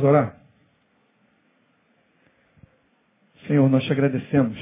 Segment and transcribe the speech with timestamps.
[0.00, 0.36] Vamos orar?
[3.46, 4.58] Senhor, nós te agradecemos.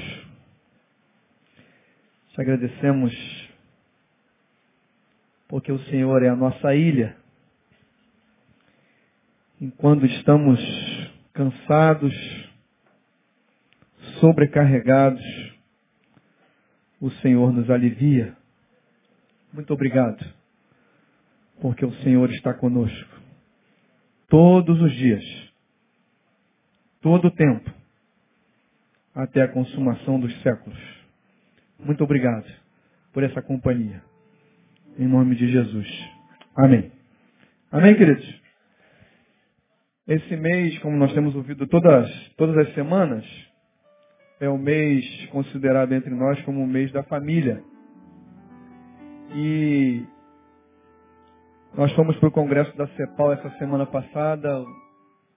[2.33, 3.13] Te agradecemos
[5.47, 7.15] porque o Senhor é a nossa ilha.
[9.61, 10.59] Enquanto estamos
[11.31, 12.13] cansados,
[14.19, 15.23] sobrecarregados,
[16.99, 18.35] o Senhor nos alivia.
[19.53, 20.19] Muito obrigado,
[21.61, 23.18] porque o Senhor está conosco
[24.29, 25.23] todos os dias,
[27.01, 27.69] todo o tempo,
[29.13, 30.79] até a consumação dos séculos.
[31.79, 32.47] Muito obrigado
[33.11, 34.01] por essa companhia.
[34.97, 35.87] Em nome de Jesus.
[36.55, 36.91] Amém.
[37.71, 38.39] Amém, queridos?
[40.07, 43.25] Esse mês, como nós temos ouvido todas, todas as semanas,
[44.39, 47.63] é o mês considerado entre nós como o mês da família.
[49.35, 50.03] E
[51.75, 54.59] nós fomos para o congresso da CEPAL essa semana passada.
[54.61, 54.67] O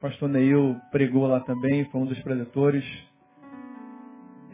[0.00, 2.84] pastor Neil pregou lá também, foi um dos preletores.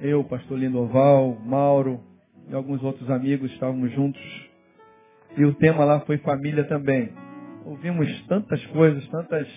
[0.00, 2.00] Eu, pastor Lindoval, Mauro
[2.48, 4.20] e alguns outros amigos estávamos juntos.
[5.36, 7.12] E o tema lá foi família também.
[7.64, 9.48] Ouvimos tantas coisas, tantas,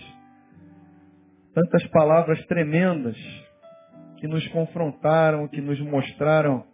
[1.56, 3.18] tantas palavras tremendas
[4.18, 6.66] que nos confrontaram, que nos mostraram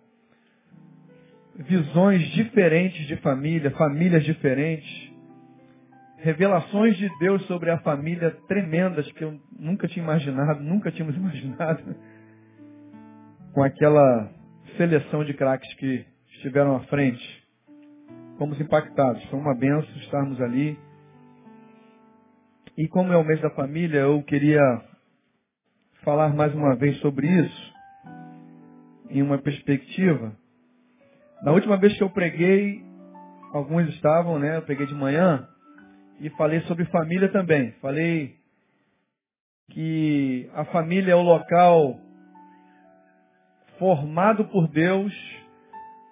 [1.56, 5.07] visões diferentes de família, famílias diferentes
[6.28, 11.96] revelações de Deus sobre a família tremendas que eu nunca tinha imaginado, nunca tínhamos imaginado,
[13.54, 14.30] com aquela
[14.76, 17.48] seleção de craques que estiveram à frente.
[18.38, 19.24] Fomos impactados.
[19.30, 20.78] Foi uma benção estarmos ali.
[22.78, 24.62] E como é o mês da família, eu queria
[26.04, 27.74] falar mais uma vez sobre isso,
[29.10, 30.36] em uma perspectiva.
[31.42, 32.84] Na última vez que eu preguei,
[33.54, 34.58] alguns estavam, né?
[34.58, 35.48] Eu preguei de manhã,
[36.20, 37.72] e falei sobre família também.
[37.82, 38.36] Falei
[39.72, 42.00] que a família é o local
[43.78, 45.14] formado por Deus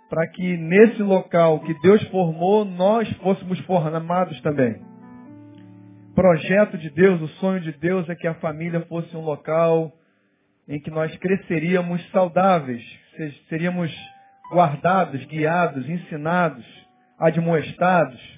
[0.09, 4.79] para que nesse local que Deus formou, nós fôssemos formados também.
[6.13, 9.91] Projeto de Deus, o sonho de Deus é que a família fosse um local
[10.67, 12.83] em que nós cresceríamos saudáveis,
[13.49, 13.91] seríamos
[14.51, 16.65] guardados, guiados, ensinados,
[17.19, 18.34] admoestados,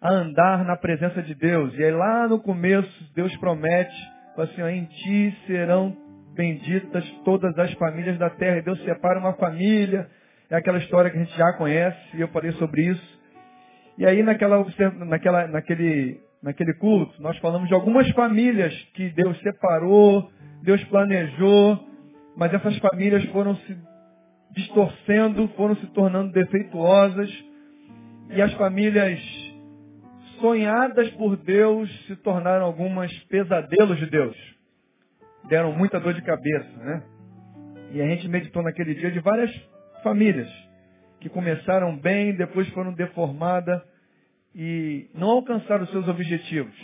[0.00, 1.74] a andar na presença de Deus.
[1.76, 3.94] E aí lá no começo, Deus promete,
[4.36, 5.96] assim, em ti serão
[6.34, 8.58] benditas todas as famílias da terra.
[8.58, 10.08] E Deus separa uma família.
[10.48, 13.18] É aquela história que a gente já conhece, e eu falei sobre isso.
[13.98, 14.64] E aí naquela,
[15.04, 20.30] naquela, naquele, naquele culto, nós falamos de algumas famílias que Deus separou,
[20.62, 21.78] Deus planejou,
[22.36, 23.76] mas essas famílias foram se
[24.52, 27.28] distorcendo, foram se tornando defeituosas,
[28.30, 29.47] e as famílias
[30.40, 34.36] sonhadas por Deus se tornaram algumas pesadelos de Deus.
[35.48, 37.02] Deram muita dor de cabeça, né?
[37.92, 39.50] E a gente meditou naquele dia de várias
[40.02, 40.48] famílias
[41.20, 43.82] que começaram bem, depois foram deformadas
[44.54, 46.74] e não alcançaram seus objetivos.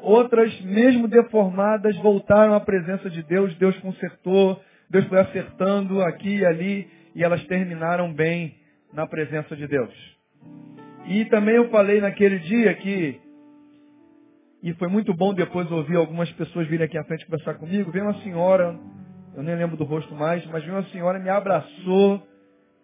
[0.00, 6.44] Outras, mesmo deformadas, voltaram à presença de Deus, Deus consertou, Deus foi acertando aqui e
[6.44, 8.56] ali, e elas terminaram bem
[8.92, 10.12] na presença de Deus.
[11.12, 13.20] E também eu falei naquele dia que,
[14.62, 18.06] e foi muito bom depois ouvir algumas pessoas virem aqui à frente conversar comigo, veio
[18.06, 18.80] uma senhora,
[19.34, 22.26] eu nem lembro do rosto mais, mas veio uma senhora me abraçou,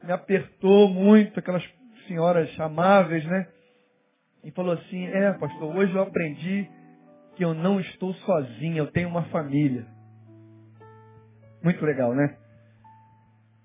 [0.05, 1.67] me apertou muito, aquelas
[2.07, 3.49] senhoras amáveis, né?
[4.45, 6.69] E falou assim, é pastor, hoje eu aprendi
[7.35, 9.87] que eu não estou sozinha, eu tenho uma família.
[11.65, 12.37] Muito legal, né?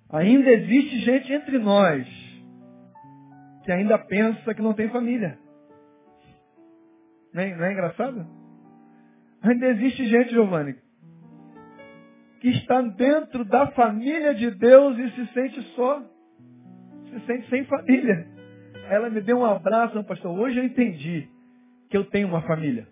[0.09, 2.22] Ainda existe gente entre nós
[3.63, 5.37] que ainda pensa que não tem família.
[7.33, 8.27] Não é, não é engraçado?
[9.41, 10.75] Ainda existe gente, Giovanni,
[12.39, 16.01] que está dentro da família de Deus e se sente só.
[17.09, 18.27] Se sente sem família.
[18.89, 20.37] Ela me deu um abraço, pastor.
[20.37, 21.27] Hoje eu entendi
[21.89, 22.87] que eu tenho uma família.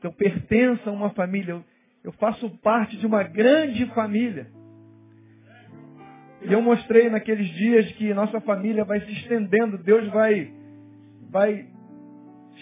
[0.00, 1.64] Que eu pertenço a uma família.
[2.04, 4.46] Eu faço parte de uma grande família.
[6.42, 10.50] E eu mostrei naqueles dias que nossa família vai se estendendo, Deus vai,
[11.30, 11.66] vai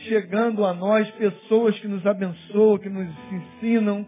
[0.06, 4.06] chegando a nós pessoas que nos abençoam, que nos ensinam,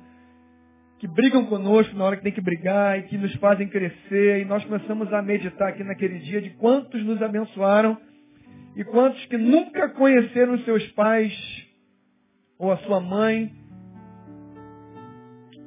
[0.98, 4.40] que brigam conosco na hora que tem que brigar e que nos fazem crescer.
[4.40, 7.98] E nós começamos a meditar aqui naquele dia de quantos nos abençoaram
[8.74, 11.32] e quantos que nunca conheceram seus pais
[12.58, 13.52] ou a sua mãe,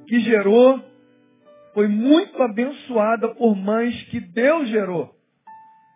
[0.08, 0.84] que gerou
[1.80, 5.16] foi muito abençoada por mães que Deus gerou.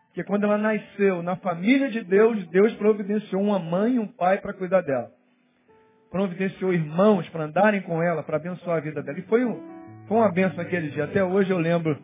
[0.06, 4.38] Porque quando ela nasceu na família de Deus, Deus providenciou uma mãe e um pai
[4.38, 5.12] para cuidar dela.
[6.10, 9.20] providenciou irmãos para andarem com ela, para abençoar a vida dela.
[9.20, 9.62] E foi, um,
[10.08, 11.04] foi uma benção aquele dia.
[11.04, 12.02] Até hoje eu lembro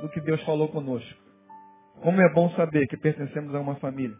[0.00, 1.16] do que Deus falou conosco.
[2.02, 4.16] Como é bom saber que pertencemos a uma família.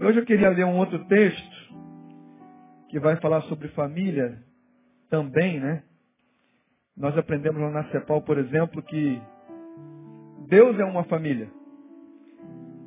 [0.00, 1.56] E hoje eu queria ler um outro texto
[2.88, 4.42] que vai falar sobre família
[5.08, 5.84] também, né?
[6.98, 9.22] Nós aprendemos lá na CEPAL, por exemplo, que
[10.48, 11.48] Deus é uma família.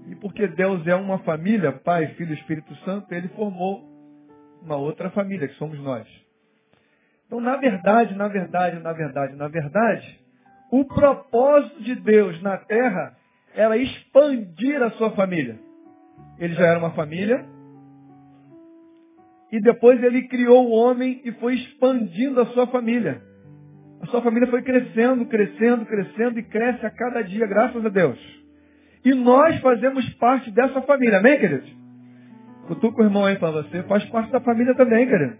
[0.07, 3.89] E porque Deus é uma família, Pai, Filho e Espírito Santo, Ele formou
[4.61, 6.05] uma outra família, que somos nós.
[7.25, 10.19] Então, na verdade, na verdade, na verdade, na verdade,
[10.69, 13.15] o propósito de Deus na terra
[13.55, 15.57] era expandir a sua família.
[16.37, 17.45] Ele já era uma família,
[19.51, 23.30] e depois ele criou o homem e foi expandindo a sua família.
[24.01, 28.19] A sua família foi crescendo, crescendo, crescendo e cresce a cada dia, graças a Deus.
[29.05, 31.67] E nós fazemos parte dessa família, amém, querido?
[32.67, 35.37] Cutuca o irmão aí para você, faz parte da família também, querido.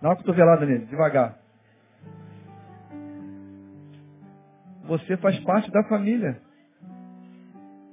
[0.00, 1.38] Dá uma cotovelada nele, devagar.
[4.84, 6.40] Você faz parte da família.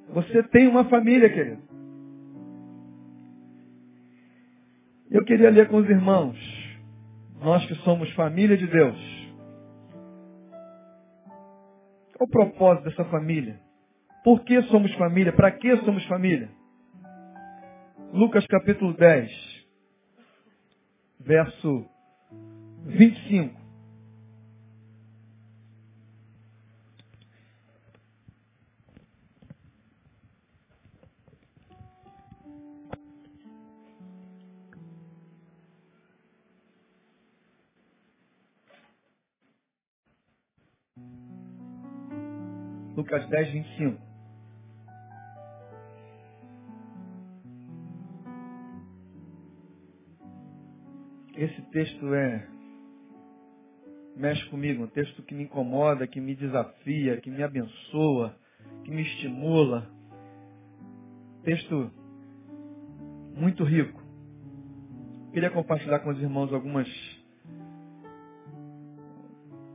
[0.10, 1.62] Você tem uma família, querido.
[5.10, 6.38] Eu queria ler com os irmãos,
[7.44, 8.98] nós que somos família de Deus.
[12.16, 13.60] Qual o propósito dessa família?
[14.24, 15.34] Por que somos família?
[15.34, 16.50] Para que somos família?
[18.14, 19.32] Lucas capítulo 10,
[21.20, 21.86] verso
[22.86, 23.63] 25.
[42.96, 44.02] Lucas 10, 25.
[51.36, 52.48] Esse texto é
[54.16, 58.38] mexe comigo, um texto que me incomoda, que me desafia, que me abençoa,
[58.84, 59.90] que me estimula.
[61.44, 61.92] Texto
[63.36, 64.02] muito rico.
[65.34, 66.88] Queria compartilhar com os irmãos algumas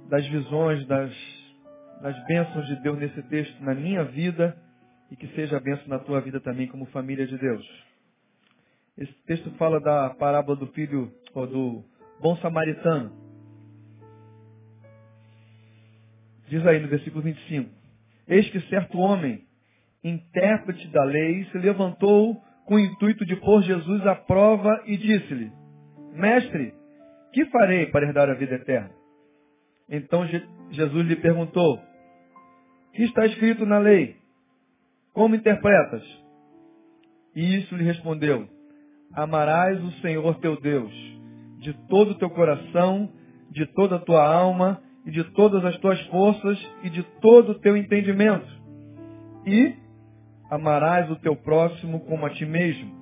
[0.09, 1.38] das visões, das
[2.03, 4.57] das bênçãos de Deus nesse texto na minha vida
[5.11, 7.67] e que seja a bênção na tua vida também como família de Deus.
[8.97, 11.85] Esse texto fala da parábola do filho, ou do
[12.21, 13.13] bom samaritano.
[16.49, 17.71] Diz aí no versículo 25.
[18.27, 19.45] Eis que certo homem,
[20.03, 25.53] intérprete da lei, se levantou com o intuito de pôr Jesus à prova e disse-lhe,
[26.13, 26.75] Mestre,
[27.33, 28.91] que farei para herdar a vida eterna?
[29.89, 30.27] Então
[30.71, 31.81] Jesus lhe perguntou,
[32.93, 34.17] que está escrito na lei?
[35.13, 36.03] Como interpretas?
[37.35, 38.49] E isso lhe respondeu:
[39.13, 41.09] Amarás o Senhor teu Deus
[41.59, 43.11] de todo o teu coração,
[43.51, 47.59] de toda a tua alma e de todas as tuas forças e de todo o
[47.59, 48.47] teu entendimento.
[49.47, 49.75] E
[50.51, 52.97] amarás o teu próximo como a ti mesmo.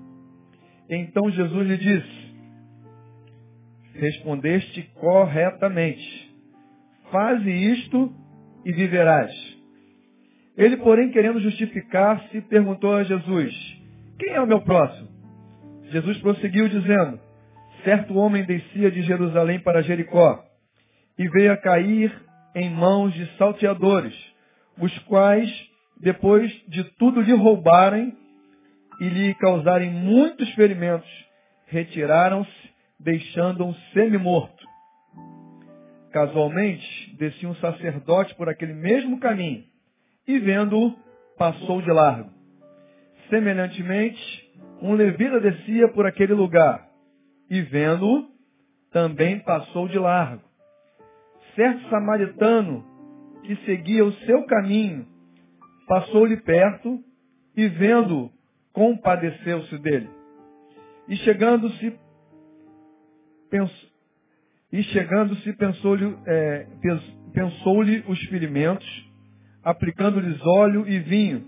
[0.89, 2.27] Então Jesus lhe disse:
[3.95, 6.35] Respondeste corretamente.
[7.11, 8.13] Faze isto
[8.65, 9.56] e viverás.
[10.57, 13.55] Ele, porém, querendo justificar-se, perguntou a Jesus,
[14.19, 15.09] quem é o meu próximo?
[15.91, 17.21] Jesus prosseguiu dizendo,
[17.85, 20.43] certo homem descia de Jerusalém para Jericó
[21.19, 22.11] e veio a cair
[22.55, 24.15] em mãos de salteadores,
[24.81, 25.51] os quais,
[26.01, 28.17] depois de tudo lhe roubarem
[28.99, 31.09] e lhe causarem muitos ferimentos,
[31.67, 34.65] retiraram-se, deixando-o semi-morto.
[36.11, 39.65] Casualmente, descia um sacerdote por aquele mesmo caminho
[40.27, 40.95] e vendo-o,
[41.37, 42.31] passou de largo.
[43.29, 44.51] Semelhantemente,
[44.83, 46.89] um levita descia por aquele lugar
[47.51, 48.29] e vendo-o,
[48.91, 50.43] também passou de largo.
[51.55, 52.85] Certo samaritano
[53.43, 55.07] que seguia o seu caminho
[55.87, 57.03] passou-lhe perto
[57.57, 58.31] e vendo-o,
[58.73, 60.11] compadeceu-se dele.
[61.09, 61.99] E chegando-se,
[63.49, 63.89] pensou,
[64.73, 66.67] e chegando-se pensou-lhe é,
[67.33, 68.87] pensou os ferimentos
[69.67, 71.45] aplicando-lhes óleo e vinho,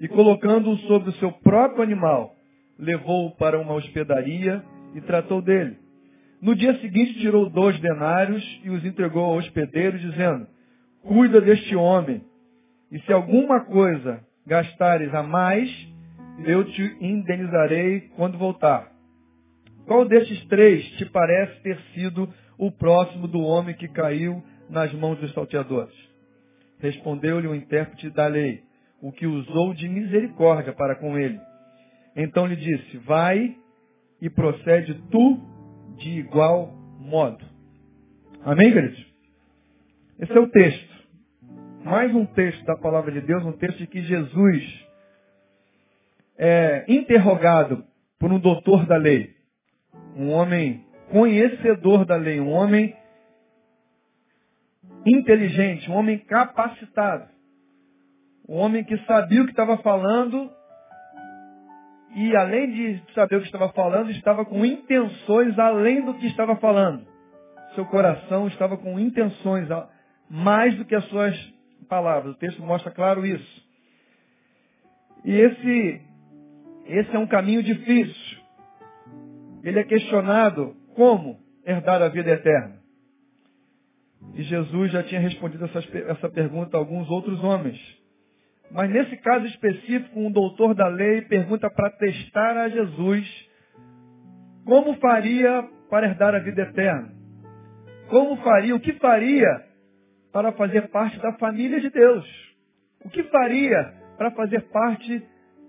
[0.00, 2.34] e colocando-o sobre o seu próprio animal,
[2.76, 4.60] levou-o para uma hospedaria
[4.92, 5.76] e tratou dele.
[6.42, 10.48] No dia seguinte tirou dois denários e os entregou ao hospedeiro, dizendo,
[11.02, 12.24] cuida deste homem,
[12.90, 15.70] e se alguma coisa gastares a mais,
[16.44, 18.90] eu te indenizarei quando voltar.
[19.86, 25.20] Qual destes três te parece ter sido o próximo do homem que caiu nas mãos
[25.20, 26.09] dos salteadores?
[26.80, 28.62] Respondeu-lhe o intérprete da lei,
[29.00, 31.38] o que usou de misericórdia para com ele.
[32.16, 33.56] Então lhe disse, vai
[34.20, 35.38] e procede tu
[35.96, 37.44] de igual modo.
[38.42, 39.06] Amém, queridos?
[40.18, 40.90] Esse é o texto.
[41.84, 44.86] Mais um texto da palavra de Deus, um texto de que Jesus
[46.36, 47.84] é interrogado
[48.18, 49.34] por um doutor da lei,
[50.16, 52.94] um homem conhecedor da lei, um homem
[55.06, 57.28] inteligente, um homem capacitado,
[58.48, 60.50] um homem que sabia o que estava falando
[62.14, 66.56] e além de saber o que estava falando, estava com intenções além do que estava
[66.56, 67.06] falando.
[67.74, 69.68] Seu coração estava com intenções
[70.28, 71.36] mais do que as suas
[71.88, 72.34] palavras.
[72.34, 73.70] O texto mostra claro isso.
[75.24, 76.00] E esse,
[76.86, 78.40] esse é um caminho difícil.
[79.62, 82.79] Ele é questionado como herdar a vida eterna.
[84.34, 87.78] E Jesus já tinha respondido essa, essa pergunta a alguns outros homens.
[88.70, 93.50] Mas nesse caso específico, um doutor da lei pergunta para testar a Jesus
[94.64, 97.12] como faria para herdar a vida eterna.
[98.08, 99.64] Como faria, o que faria
[100.32, 102.24] para fazer parte da família de Deus?
[103.04, 105.22] O que faria para fazer parte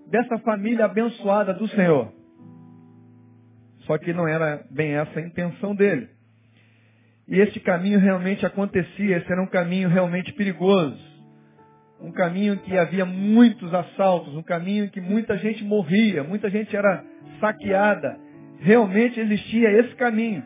[0.07, 2.13] dessa família abençoada do Senhor?
[3.85, 6.09] Só que não era bem essa a intenção dele.
[7.31, 11.11] E esse caminho realmente acontecia, esse era um caminho realmente perigoso
[12.01, 17.03] um caminho que havia muitos assaltos, um caminho que muita gente morria, muita gente era
[17.39, 18.17] saqueada.
[18.59, 20.43] Realmente existia esse caminho.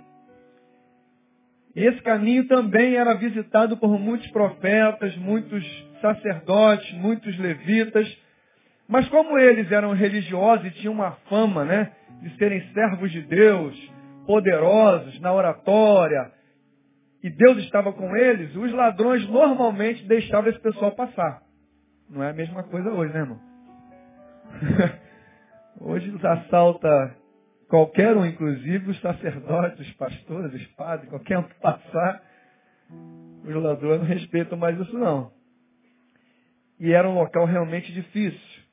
[1.74, 5.64] Esse caminho também era visitado por muitos profetas, muitos
[6.02, 8.06] sacerdotes, muitos levitas.
[8.88, 13.92] Mas como eles eram religiosos e tinham uma fama, né, de serem servos de Deus,
[14.26, 16.32] poderosos na oratória,
[17.26, 21.42] e Deus estava com eles, os ladrões normalmente deixavam esse pessoal passar.
[22.08, 23.40] Não é a mesma coisa hoje, né, irmão?
[25.82, 27.18] hoje nos assalta
[27.68, 32.22] qualquer um, inclusive os sacerdotes, os pastores, os padres, qualquer um que passar,
[33.44, 35.32] os ladrões não respeitam mais isso não.
[36.80, 38.64] E era um local realmente difícil.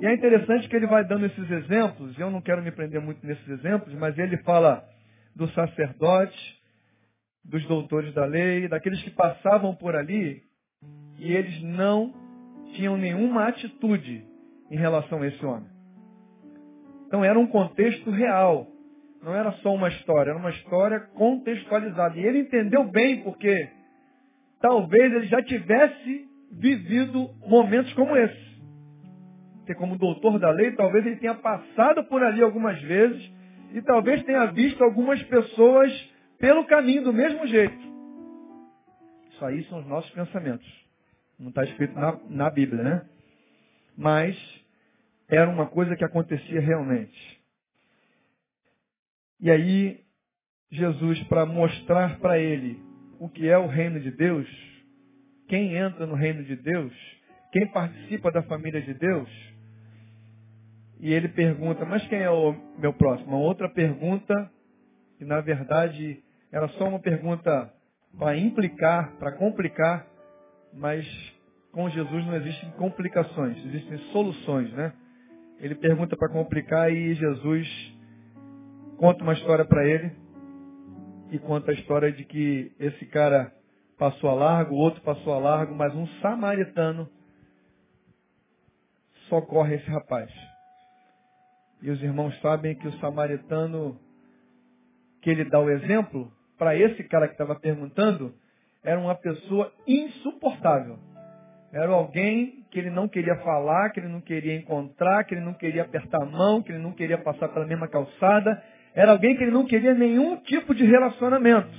[0.00, 3.24] E é interessante que ele vai dando esses exemplos, eu não quero me prender muito
[3.24, 4.84] nesses exemplos, mas ele fala
[5.36, 6.63] dos sacerdotes,
[7.44, 10.42] dos doutores da lei, daqueles que passavam por ali
[11.18, 12.12] e eles não
[12.74, 14.24] tinham nenhuma atitude
[14.70, 15.68] em relação a esse homem.
[17.06, 18.66] Então era um contexto real.
[19.22, 22.18] Não era só uma história, era uma história contextualizada.
[22.18, 23.68] E ele entendeu bem porque
[24.60, 28.54] talvez ele já tivesse vivido momentos como esse.
[29.58, 33.32] Porque como doutor da lei, talvez ele tenha passado por ali algumas vezes
[33.72, 37.94] e talvez tenha visto algumas pessoas pelo caminho do mesmo jeito.
[39.30, 40.66] Isso aí são os nossos pensamentos.
[41.38, 43.08] Não está escrito na, na Bíblia, né?
[43.96, 44.36] Mas
[45.28, 47.40] era uma coisa que acontecia realmente.
[49.40, 50.00] E aí,
[50.70, 52.80] Jesus, para mostrar para ele
[53.18, 54.48] o que é o reino de Deus,
[55.48, 56.92] quem entra no reino de Deus,
[57.52, 59.28] quem participa da família de Deus,
[61.00, 63.30] e ele pergunta, mas quem é o meu próximo?
[63.30, 64.50] Uma outra pergunta,
[65.18, 67.72] que na verdade era só uma pergunta
[68.18, 70.06] para implicar, para complicar
[70.76, 71.06] mas
[71.72, 74.92] com Jesus não existem complicações, existem soluções, né?
[75.58, 77.94] Ele pergunta para complicar e Jesus
[78.98, 80.12] conta uma história para ele
[81.30, 83.52] e conta a história de que esse cara
[83.96, 87.08] passou a largo, o outro passou a largo, mas um samaritano
[89.28, 90.30] socorre esse rapaz.
[91.82, 93.98] E os irmãos sabem que o samaritano
[95.24, 98.34] que ele dá o exemplo, para esse cara que estava perguntando,
[98.84, 100.98] era uma pessoa insuportável.
[101.72, 105.54] Era alguém que ele não queria falar, que ele não queria encontrar, que ele não
[105.54, 108.62] queria apertar a mão, que ele não queria passar pela mesma calçada.
[108.94, 111.72] Era alguém que ele não queria nenhum tipo de relacionamento.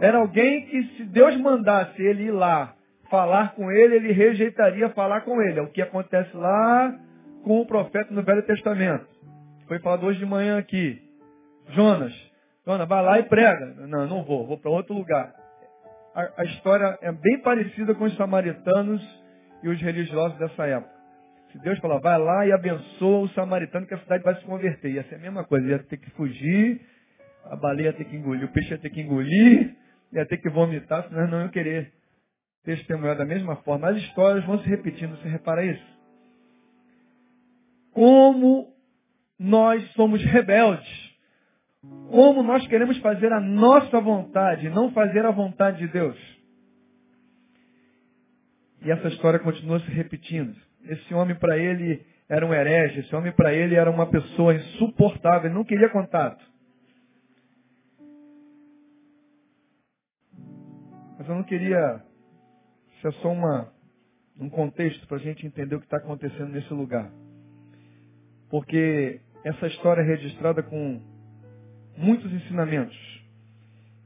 [0.00, 2.74] Era alguém que se Deus mandasse ele ir lá
[3.08, 5.60] falar com ele, ele rejeitaria falar com ele.
[5.60, 6.92] É o que acontece lá
[7.44, 9.06] com o profeta no Velho Testamento.
[9.68, 11.00] Foi falado hoje de manhã aqui.
[11.68, 12.27] Jonas,
[12.68, 13.66] Jonas, vai lá e prega.
[13.86, 15.32] Não, não vou, vou para outro lugar
[16.18, 19.00] a, a história é bem parecida com os samaritanos
[19.62, 20.98] e os religiosos dessa época.
[21.52, 24.90] Se Deus falar, vai lá e abençoa o samaritano que a cidade vai se converter.
[24.90, 26.80] Ia ser a mesma coisa, ia ter que fugir,
[27.44, 29.76] a baleia ia ter que engolir, o peixe ia ter que engolir,
[30.12, 31.92] ia ter que vomitar, senão não ia querer
[32.64, 33.88] testemunhar da mesma forma.
[33.88, 35.98] As histórias vão se repetindo, você repara isso?
[37.92, 38.74] Como
[39.38, 41.07] nós somos rebeldes
[42.10, 46.16] como nós queremos fazer a nossa vontade, não fazer a vontade de Deus.
[48.82, 50.54] E essa história continua se repetindo.
[50.84, 55.48] Esse homem, para ele, era um herege, esse homem para ele era uma pessoa insuportável,
[55.48, 56.42] ele não queria contato.
[61.18, 62.02] Mas eu não queria.
[62.96, 63.72] Isso é só uma,
[64.40, 67.10] um contexto para a gente entender o que está acontecendo nesse lugar.
[68.48, 71.02] Porque essa história é registrada com
[71.98, 72.96] muitos ensinamentos.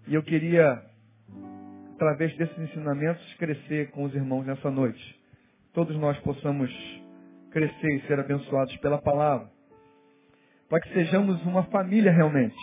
[0.07, 0.83] E eu queria,
[1.95, 5.21] através desses ensinamentos, crescer com os irmãos nessa noite.
[5.73, 6.71] Todos nós possamos
[7.51, 9.51] crescer e ser abençoados pela palavra.
[10.69, 12.57] Para que sejamos uma família realmente.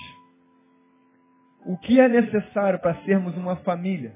[1.65, 4.15] O que é necessário para sermos uma família?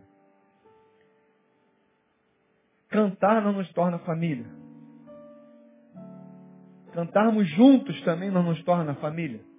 [2.90, 4.46] Cantar não nos torna família.
[6.94, 9.53] Cantarmos juntos também não nos torna família.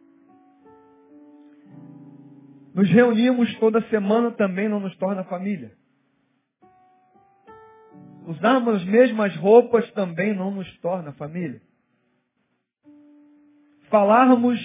[2.75, 5.73] Nos reunimos toda semana também não nos torna família.
[8.27, 11.61] Usarmos as mesmas roupas também não nos torna família.
[13.89, 14.59] Falarmos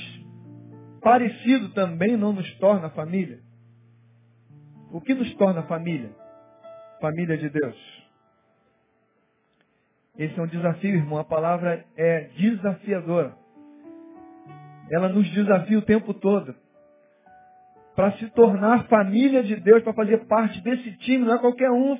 [1.02, 3.42] parecido também não nos torna família.
[4.92, 6.10] O que nos torna família?
[7.00, 8.00] Família de Deus.
[10.18, 11.20] Esse é um desafio, irmão.
[11.20, 13.38] A palavra é desafiadora.
[14.92, 16.56] Ela nos desafia o tempo todo.
[18.00, 22.00] Para se tornar família de Deus, para fazer parte desse time, não é qualquer um.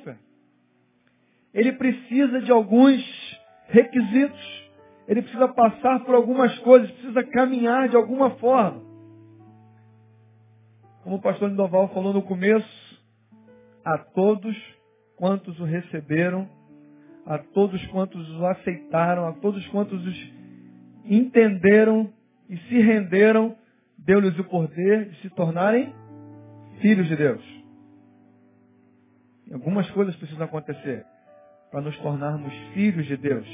[1.52, 3.02] Ele precisa de alguns
[3.68, 4.70] requisitos.
[5.06, 8.80] Ele precisa passar por algumas coisas, precisa caminhar de alguma forma.
[11.04, 12.98] Como o pastor Lindoval falou no começo,
[13.84, 14.56] a todos
[15.16, 16.48] quantos o receberam,
[17.26, 20.32] a todos quantos os aceitaram, a todos quantos os
[21.04, 22.10] entenderam
[22.48, 23.54] e se renderam,
[24.04, 25.94] deu-lhes o poder de se tornarem
[26.80, 27.42] filhos de Deus.
[29.52, 31.04] Algumas coisas precisam acontecer
[31.70, 33.46] para nos tornarmos filhos de Deus,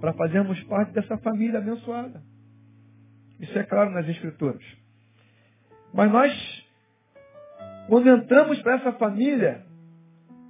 [0.00, 2.22] para fazermos parte dessa família abençoada.
[3.38, 4.62] Isso é claro nas Escrituras.
[5.92, 6.66] Mas nós,
[7.88, 9.64] quando entramos para essa família,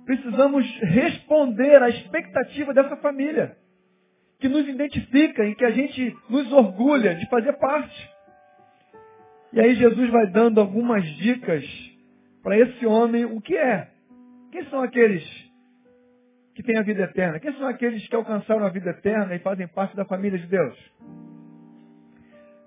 [0.05, 3.57] precisamos responder à expectativa dessa família,
[4.39, 8.12] que nos identifica e que a gente nos orgulha de fazer parte.
[9.53, 11.65] E aí Jesus vai dando algumas dicas
[12.43, 13.89] para esse homem o que é.
[14.51, 15.23] Quem são aqueles
[16.55, 17.39] que têm a vida eterna?
[17.39, 20.77] Quem são aqueles que alcançaram a vida eterna e fazem parte da família de Deus?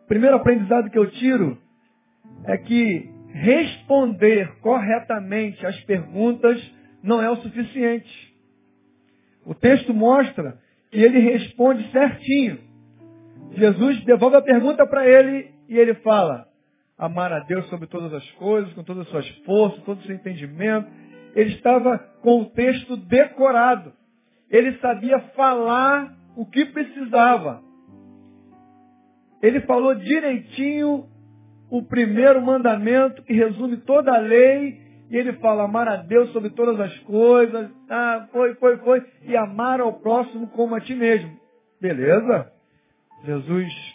[0.07, 1.57] Primeiro aprendizado que eu tiro
[2.45, 6.61] é que responder corretamente às perguntas
[7.01, 8.35] não é o suficiente.
[9.43, 10.59] O texto mostra
[10.91, 12.59] que ele responde certinho.
[13.51, 16.47] Jesus devolve a pergunta para ele e ele fala:
[16.97, 20.15] amar a Deus sobre todas as coisas, com todas as suas forças, todo o seu
[20.15, 20.87] entendimento.
[21.35, 23.91] Ele estava com o texto decorado.
[24.49, 27.61] Ele sabia falar o que precisava.
[29.41, 31.07] Ele falou direitinho
[31.69, 36.49] o primeiro mandamento que resume toda a lei e ele fala, amar a Deus sobre
[36.51, 37.69] todas as coisas.
[37.89, 39.05] Ah, foi, foi, foi.
[39.23, 41.37] E amar ao próximo como a ti mesmo.
[41.79, 42.51] Beleza?
[43.23, 43.94] Jesus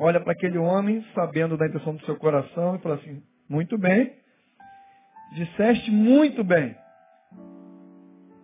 [0.00, 4.12] olha para aquele homem, sabendo da intenção do seu coração, e fala assim, muito bem.
[5.34, 6.74] Disseste muito bem.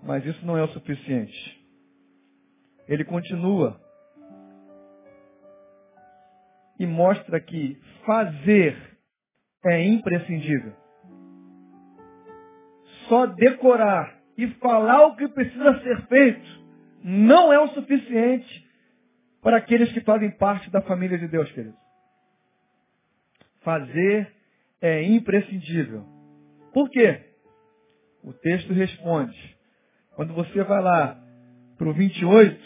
[0.03, 1.67] Mas isso não é o suficiente.
[2.87, 3.81] Ele continua.
[6.79, 8.77] E mostra que fazer
[9.65, 10.87] é imprescindível
[13.09, 16.67] só decorar e falar o que precisa ser feito
[17.03, 18.66] não é o suficiente
[19.47, 21.79] para aqueles que fazem parte da família de Deus, queridos.
[23.63, 24.29] Fazer
[24.81, 26.05] é imprescindível.
[26.75, 27.21] Por quê?
[28.25, 29.57] O texto responde.
[30.17, 31.17] Quando você vai lá
[31.79, 32.61] para o 28,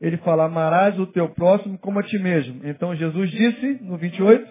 [0.00, 2.66] ele fala, amarás o teu próximo como a ti mesmo.
[2.66, 4.44] Então Jesus disse no 28,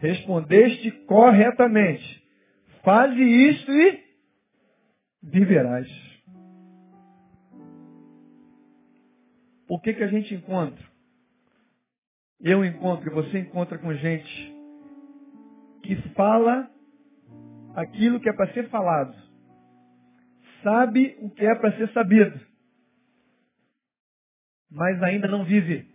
[0.00, 2.20] respondeste corretamente.
[2.82, 4.02] Faze isto e
[5.22, 6.13] viverás.
[9.66, 10.84] Por que, que a gente encontra?
[12.40, 14.54] Eu encontro você encontra com gente
[15.82, 16.68] que fala
[17.74, 19.14] aquilo que é para ser falado.
[20.62, 22.40] Sabe o que é para ser sabido.
[24.70, 25.86] Mas ainda não vive.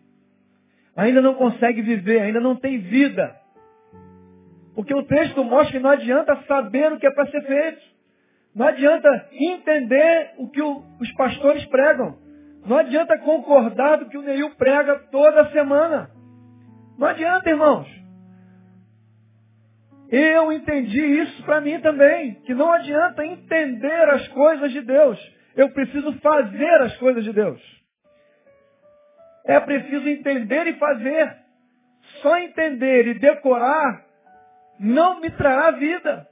[0.95, 3.35] Ainda não consegue viver, ainda não tem vida.
[4.75, 7.81] Porque o texto mostra que não adianta saber o que é para ser feito.
[8.55, 12.17] Não adianta entender o que os pastores pregam.
[12.65, 16.11] Não adianta concordar do que o Neil prega toda semana.
[16.97, 17.87] Não adianta, irmãos.
[20.11, 25.19] Eu entendi isso para mim também, que não adianta entender as coisas de Deus.
[25.55, 27.61] Eu preciso fazer as coisas de Deus.
[29.45, 31.37] É preciso entender e fazer.
[32.21, 34.05] Só entender e decorar
[34.79, 36.27] não me trará vida.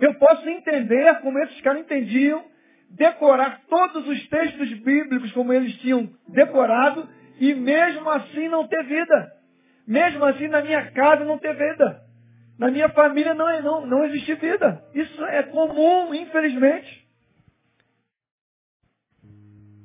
[0.00, 2.42] Eu posso entender como esses caras entendiam,
[2.90, 7.08] decorar todos os textos bíblicos como eles tinham decorado
[7.40, 9.32] e mesmo assim não ter vida.
[9.86, 12.00] Mesmo assim na minha casa não ter vida.
[12.58, 14.82] Na minha família não, não, não existe vida.
[14.94, 17.08] Isso é comum, infelizmente.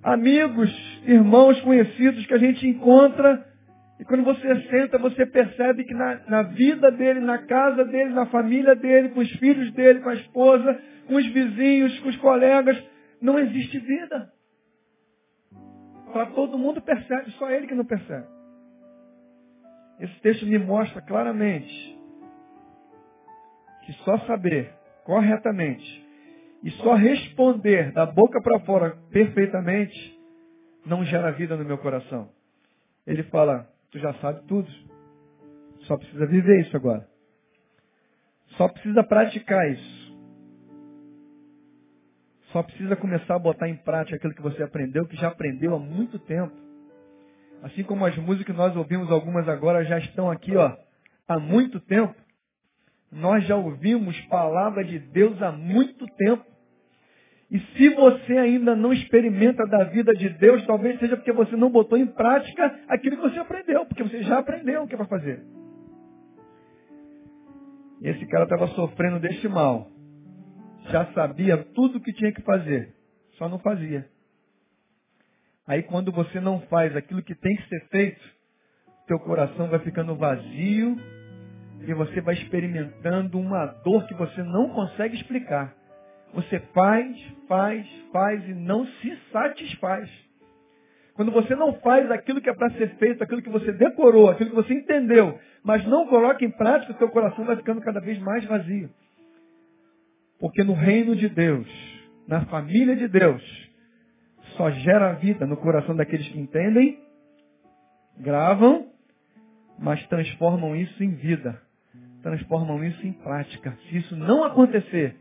[0.03, 0.69] Amigos,
[1.05, 3.43] irmãos, conhecidos que a gente encontra
[3.99, 8.25] e quando você senta, você percebe que na, na, vida dele, na casa dele, na
[8.25, 12.77] família dele, com os filhos dele, com a esposa, com os vizinhos, com os colegas,
[13.21, 14.31] não existe vida.
[16.11, 18.27] Para todo mundo percebe, só ele que não percebe.
[19.99, 21.99] Esse texto me mostra claramente
[23.85, 24.73] que só saber
[25.03, 26.05] corretamente
[26.63, 30.19] e só responder da boca para fora perfeitamente
[30.85, 32.29] não gera vida no meu coração.
[33.05, 34.69] Ele fala, Tu já sabe tudo.
[35.87, 37.07] Só precisa viver isso agora.
[38.57, 40.04] Só precisa praticar isso.
[42.55, 45.77] Só precisa começar a botar em prática aquilo que você aprendeu, que já aprendeu há
[45.77, 46.53] muito tempo.
[47.61, 50.73] Assim como as músicas que nós ouvimos, algumas agora já estão aqui, ó,
[51.27, 52.15] há muito tempo.
[53.11, 56.45] Nós já ouvimos palavra de Deus há muito tempo.
[57.51, 61.69] E se você ainda não experimenta da vida de Deus, talvez seja porque você não
[61.69, 65.07] botou em prática aquilo que você aprendeu, porque você já aprendeu o que é para
[65.07, 65.43] fazer.
[68.01, 69.91] Esse cara estava sofrendo deste mal.
[70.89, 72.93] Já sabia tudo o que tinha que fazer,
[73.37, 74.07] só não fazia.
[75.67, 78.21] Aí quando você não faz aquilo que tem que ser feito,
[79.07, 80.97] teu coração vai ficando vazio
[81.81, 85.73] e você vai experimentando uma dor que você não consegue explicar.
[86.33, 87.15] Você faz,
[87.47, 90.09] faz, faz e não se satisfaz.
[91.15, 94.49] Quando você não faz aquilo que é para ser feito, aquilo que você decorou, aquilo
[94.49, 98.19] que você entendeu, mas não coloca em prática, o seu coração vai ficando cada vez
[98.19, 98.89] mais vazio.
[100.39, 101.67] Porque no reino de Deus,
[102.27, 103.41] na família de Deus,
[104.57, 106.99] só gera vida no coração daqueles que entendem,
[108.17, 108.87] gravam,
[109.77, 111.61] mas transformam isso em vida.
[112.21, 113.77] Transformam isso em prática.
[113.87, 115.15] Se isso não acontecer,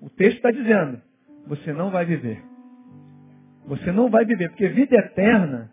[0.00, 1.00] o texto está dizendo,
[1.46, 2.42] você não vai viver.
[3.66, 5.72] Você não vai viver, porque vida eterna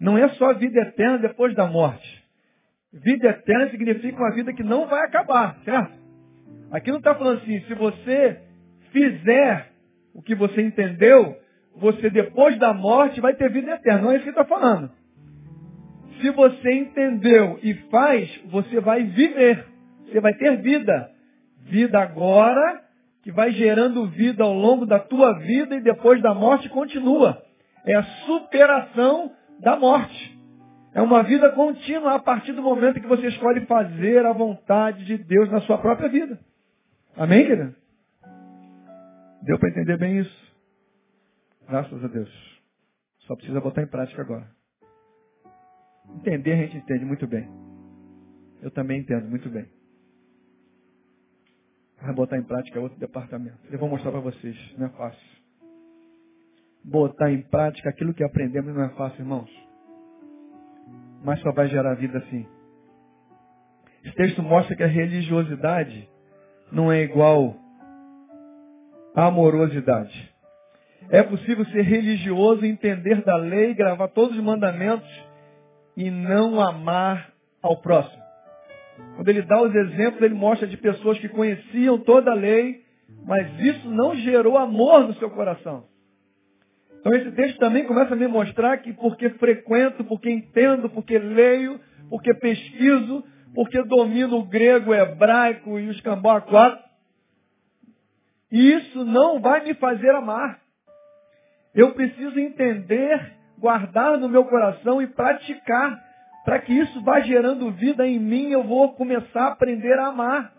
[0.00, 2.24] não é só vida eterna depois da morte.
[2.92, 6.05] Vida eterna significa uma vida que não vai acabar, certo?
[6.70, 8.40] Aqui não está falando assim, se você
[8.92, 9.70] fizer
[10.14, 11.36] o que você entendeu,
[11.76, 14.02] você depois da morte vai ter vida eterna.
[14.02, 14.90] Não é isso que está falando.
[16.20, 19.66] Se você entendeu e faz, você vai viver.
[20.06, 21.10] Você vai ter vida.
[21.64, 22.82] Vida agora
[23.22, 27.42] que vai gerando vida ao longo da tua vida e depois da morte continua.
[27.84, 30.35] É a superação da morte.
[30.96, 35.18] É uma vida contínua a partir do momento que você escolhe fazer a vontade de
[35.18, 36.40] Deus na sua própria vida.
[37.14, 37.74] Amém, querido?
[39.42, 40.54] Deu para entender bem isso?
[41.68, 42.62] Graças a Deus.
[43.26, 44.48] Só precisa botar em prática agora.
[46.14, 47.46] Entender a gente entende muito bem.
[48.62, 49.68] Eu também entendo muito bem.
[52.00, 53.58] Vai botar em prática outro departamento.
[53.70, 54.56] Eu vou mostrar para vocês.
[54.78, 55.28] Não é fácil.
[56.82, 59.65] Botar em prática aquilo que aprendemos não é fácil, irmãos.
[61.26, 62.46] Mas só vai gerar vida assim.
[64.04, 66.08] Esse texto mostra que a religiosidade
[66.70, 67.56] não é igual
[69.12, 70.32] à amorosidade.
[71.10, 75.08] É possível ser religioso, entender da lei, gravar todos os mandamentos
[75.96, 78.22] e não amar ao próximo.
[79.16, 82.84] Quando ele dá os exemplos, ele mostra de pessoas que conheciam toda a lei,
[83.24, 85.88] mas isso não gerou amor no seu coração.
[87.06, 91.78] Então esse texto também começa a me mostrar que porque frequento, porque entendo, porque leio,
[92.10, 93.22] porque pesquiso,
[93.54, 96.84] porque domino o grego, o hebraico e os cambó quatro,
[98.50, 100.58] isso não vai me fazer amar.
[101.72, 106.02] Eu preciso entender, guardar no meu coração e praticar
[106.44, 110.52] para que isso vá gerando vida em mim, eu vou começar a aprender a amar.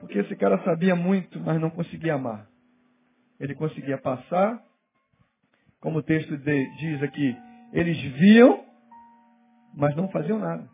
[0.00, 2.51] Porque esse cara sabia muito, mas não conseguia amar.
[3.42, 4.62] Ele conseguia passar,
[5.80, 7.36] como o texto diz aqui,
[7.72, 8.64] eles viam,
[9.74, 10.70] mas não faziam nada.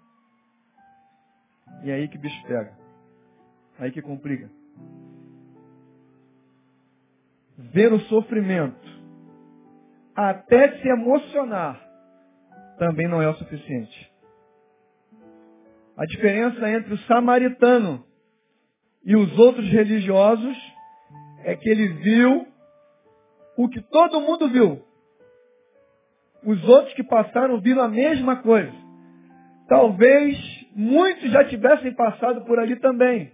[1.82, 2.76] E é aí que bicho pega.
[3.78, 4.50] Aí que complica.
[7.56, 8.86] Ver o sofrimento,
[10.14, 11.80] até se emocionar,
[12.78, 14.12] também não é o suficiente.
[15.96, 18.04] A diferença entre o samaritano
[19.02, 20.56] e os outros religiosos
[21.44, 22.57] é que ele viu
[23.58, 24.86] o que todo mundo viu,
[26.44, 28.72] Os outros que passaram viram a mesma coisa.
[29.66, 30.38] Talvez
[30.72, 33.32] muitos já tivessem passado por ali também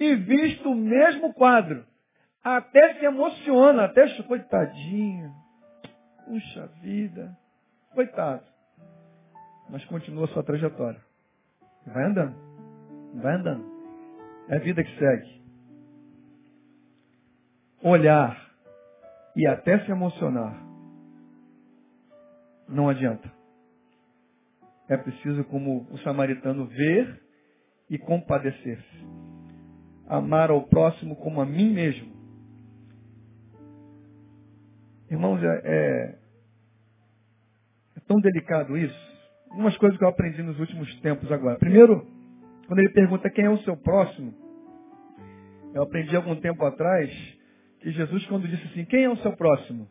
[0.00, 1.84] e visto o mesmo quadro.
[2.42, 5.30] Até se emociona, até coitadinho.
[6.24, 7.36] Puxa vida.
[7.94, 8.46] Coitado.
[9.68, 11.00] Mas continua sua trajetória.
[11.86, 12.34] Vai andando.
[13.22, 13.70] Vai andando.
[14.48, 15.42] É a vida que segue.
[17.82, 18.49] Olhar
[19.36, 20.54] e até se emocionar.
[22.68, 23.30] Não adianta.
[24.88, 27.22] É preciso, como o samaritano, ver
[27.88, 29.06] e compadecer-se.
[30.06, 32.10] Amar ao próximo como a mim mesmo.
[35.10, 36.18] Irmãos, é, é,
[37.96, 39.10] é tão delicado isso.
[39.50, 41.58] Algumas coisas que eu aprendi nos últimos tempos agora.
[41.58, 42.06] Primeiro,
[42.66, 44.32] quando ele pergunta quem é o seu próximo,
[45.74, 47.10] eu aprendi algum tempo atrás
[47.80, 49.88] que Jesus, quando disse assim, quem é o seu próximo?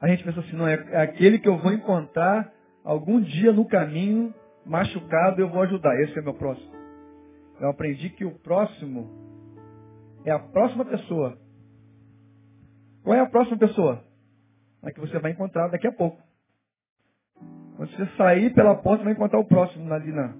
[0.00, 2.52] A gente pensa assim, não, é, é aquele que eu vou encontrar
[2.84, 4.34] algum dia no caminho,
[4.66, 5.98] machucado, eu vou ajudar.
[6.02, 6.70] Esse é meu próximo.
[7.60, 9.08] Eu aprendi que o próximo
[10.24, 11.38] é a próxima pessoa.
[13.02, 14.04] Qual é a próxima pessoa?
[14.82, 16.20] A que você vai encontrar daqui a pouco.
[17.76, 20.34] Quando você sair pela porta, vai encontrar o próximo ali na.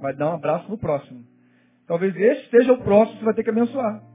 [0.00, 1.24] Vai dar um abraço no próximo.
[1.86, 4.11] Talvez esse seja o próximo que você vai ter que abençoar.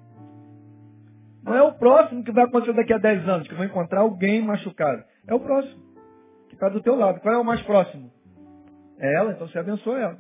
[1.48, 4.42] Não é o próximo que vai acontecer daqui a 10 anos, que vai encontrar alguém
[4.42, 5.02] machucado.
[5.26, 5.82] É o próximo,
[6.50, 7.22] que está do teu lado.
[7.22, 8.12] Qual é o mais próximo?
[9.00, 10.18] É ela, então você abençoa ela.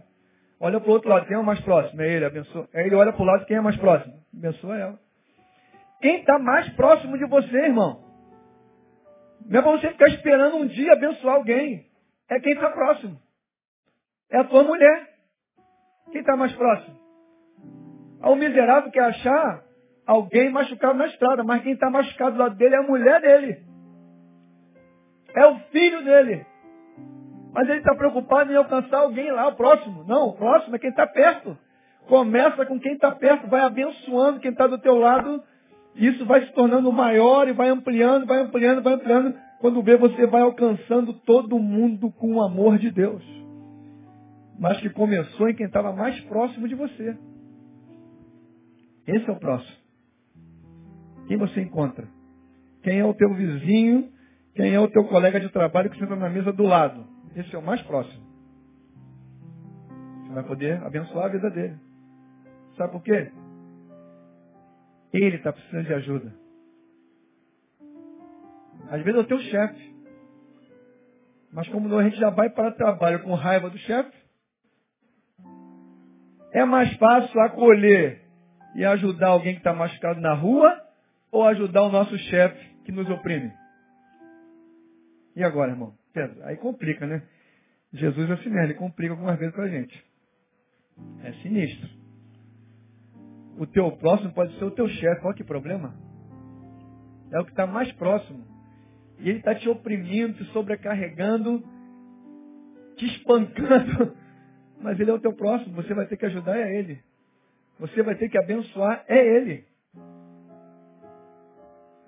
[0.57, 2.01] Olha para o outro lado, quem é o mais próximo?
[2.01, 2.69] É ele, abençoa.
[2.73, 4.13] Aí ele olha para o lado, quem é mais próximo?
[4.33, 4.99] Abençoa ela.
[6.01, 8.05] Quem está mais próximo de você, irmão?
[9.45, 11.87] Não é para você ficar esperando um dia abençoar alguém.
[12.29, 13.19] É quem está próximo.
[14.31, 15.09] É a tua mulher.
[16.13, 16.97] Quem está mais próximo?
[18.21, 19.66] Ao miserável quer achar
[20.07, 23.57] alguém machucado na estrada, mas quem está machucado do lado dele é a mulher dele.
[25.35, 26.45] É o filho dele.
[27.53, 30.05] Mas ele está preocupado em alcançar alguém lá, o próximo.
[30.05, 31.57] Não, o próximo é quem está perto.
[32.07, 35.43] Começa com quem está perto, vai abençoando quem está do teu lado.
[35.95, 39.35] E isso vai se tornando maior e vai ampliando, vai ampliando, vai ampliando.
[39.59, 43.23] Quando vê, você vai alcançando todo mundo com o amor de Deus.
[44.57, 47.17] Mas que começou em quem estava mais próximo de você.
[49.05, 49.86] Esse é o próximo.
[51.27, 52.07] Quem você encontra?
[52.81, 54.11] Quem é o teu vizinho?
[54.55, 57.05] Quem é o teu colega de trabalho que senta na mesa do lado?
[57.35, 58.25] Esse é o mais próximo.
[60.23, 61.77] Você vai poder abençoar a vida dele.
[62.75, 63.31] Sabe por quê?
[65.13, 66.33] Ele está precisando de ajuda.
[68.89, 69.95] Às vezes é o teu chefe.
[71.51, 74.15] Mas como a gente já vai para o trabalho com raiva do chefe,
[76.51, 78.21] é mais fácil acolher
[78.75, 80.86] e ajudar alguém que está machucado na rua
[81.37, 83.53] ou ajudar o nosso chefe que nos oprime?
[85.35, 85.93] E agora, irmão?
[86.45, 87.21] Aí complica, né?
[87.93, 90.05] Jesus é assim mesmo, ele complica algumas vezes para a gente.
[91.23, 91.87] É sinistro.
[93.59, 95.93] O teu próximo pode ser o teu chefe, olha que problema.
[97.31, 98.43] É o que está mais próximo.
[99.19, 101.63] E ele está te oprimindo, te sobrecarregando,
[102.95, 104.15] te espancando.
[104.81, 106.99] Mas ele é o teu próximo, você vai ter que ajudar é ele.
[107.79, 109.76] Você vai ter que abençoar é ele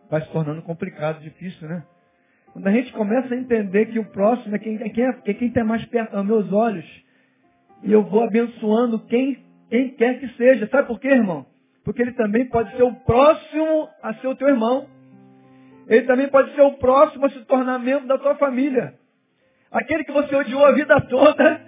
[0.10, 1.84] vai se tornando complicado, difícil, né?
[2.52, 5.48] Quando a gente começa a entender que o próximo é quem é quem, é, quem
[5.48, 6.86] está mais perto dos meus olhos,
[7.84, 10.67] e eu vou abençoando quem, quem quer que seja.
[10.67, 11.45] Sabe por quê, irmão?
[11.84, 14.88] Porque ele também pode ser o próximo a ser o teu irmão.
[15.88, 18.95] Ele também pode ser o próximo a se tornar membro da tua família.
[19.72, 21.62] Aquele que você odiou a vida toda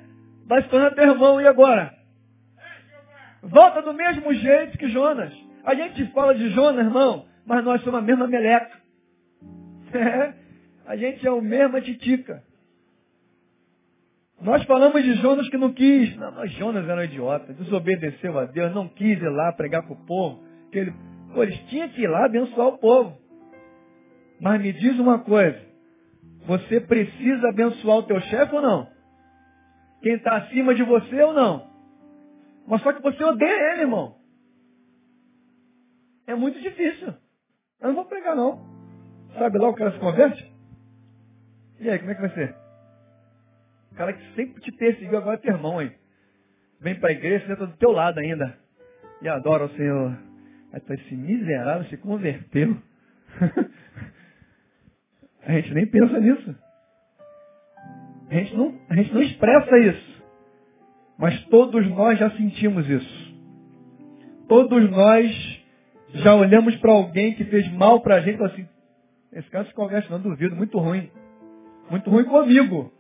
[0.48, 1.40] vai se tornar teu irmão.
[1.40, 1.94] E agora?
[3.42, 5.34] Volta do mesmo jeito que Jonas.
[5.64, 8.80] A gente fala de Jonas, irmão, mas nós somos a mesma meleca.
[9.94, 10.34] É,
[10.86, 12.42] a gente é o mesmo titica.
[14.40, 16.16] Nós falamos de Jonas que não quis.
[16.16, 19.92] Não, mas Jonas era um idiota, desobedeceu a Deus, não quis ir lá pregar para
[19.92, 20.42] o povo.
[20.72, 20.94] Que ele,
[21.34, 23.18] pô, eles tinham que ir lá abençoar o povo.
[24.40, 25.62] Mas me diz uma coisa,
[26.46, 28.88] você precisa abençoar o teu chefe ou não?
[30.02, 31.70] Quem está acima de você ou não?
[32.66, 34.16] Mas só que você odeia ele, irmão.
[36.26, 37.14] É muito difícil.
[37.82, 38.64] Eu não vou pregar não.
[39.34, 40.52] Sabe lá o cara se converte?
[41.80, 42.56] E aí, como é que vai ser?
[43.92, 45.92] O cara que sempre te perseguiu, agora é teu irmão aí.
[46.80, 48.56] Vem para a igreja, senta do teu lado ainda.
[49.22, 50.18] E adora o Senhor.
[50.74, 52.78] Aí esse miserável se converteu.
[55.46, 56.56] a gente nem pensa nisso.
[58.30, 60.24] A gente, não, a gente não expressa isso.
[61.18, 63.32] Mas todos nós já sentimos isso.
[64.48, 65.51] Todos nós
[66.14, 68.68] já olhamos para alguém que fez mal para a gente e assim,
[69.34, 71.10] esse cara se converte, não duvido, muito ruim.
[71.90, 72.92] Muito ruim comigo.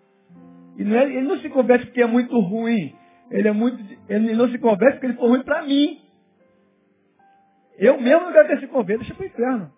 [0.77, 2.95] E não é, ele não se converte porque é muito ruim.
[3.29, 3.77] Ele, é muito,
[4.09, 6.01] ele não se converte porque ele foi ruim para mim.
[7.77, 9.71] Eu mesmo não quero que ele se converta, deixa para o inferno.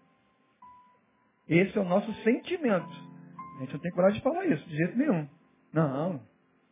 [1.47, 2.89] Esse é o nosso sentimento.
[3.57, 5.27] A gente não tem coragem de falar isso, de jeito nenhum.
[5.71, 6.21] Não.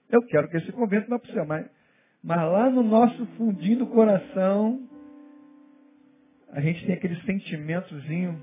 [0.10, 1.46] Eu quero que ele se converta lá para o céu.
[1.46, 1.70] Mas,
[2.24, 4.88] mas lá no nosso fundinho do coração,
[6.52, 8.40] a gente tem aquele sentimentozinho.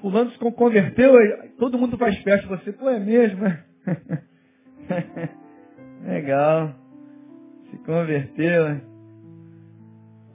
[0.00, 1.14] Fulano se converteu,
[1.58, 2.46] todo mundo faz festa.
[2.48, 3.44] Você, pô, é mesmo?
[6.04, 6.74] Legal.
[7.70, 8.80] Se converteu.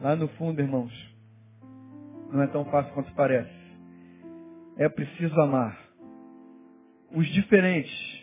[0.02, 0.92] Lá no fundo, irmãos,
[2.32, 3.54] não é tão fácil quanto parece.
[4.78, 5.78] É preciso amar
[7.12, 8.20] os diferentes.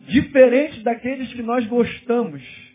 [0.00, 2.69] Diferentes daqueles que nós gostamos.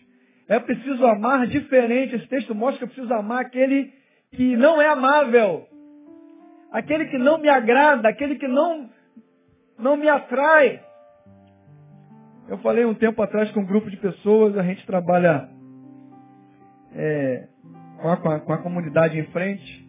[0.48, 2.16] É preciso amar diferente.
[2.16, 3.92] Esse texto mostra que é preciso amar aquele
[4.32, 5.68] que não é amável.
[6.72, 8.90] Aquele que não me agrada, aquele que não,
[9.78, 10.82] não me atrai.
[12.48, 15.50] Eu falei um tempo atrás com um grupo de pessoas, a gente trabalha
[16.94, 17.48] é,
[18.00, 19.86] com, a, com, a, com a comunidade em frente.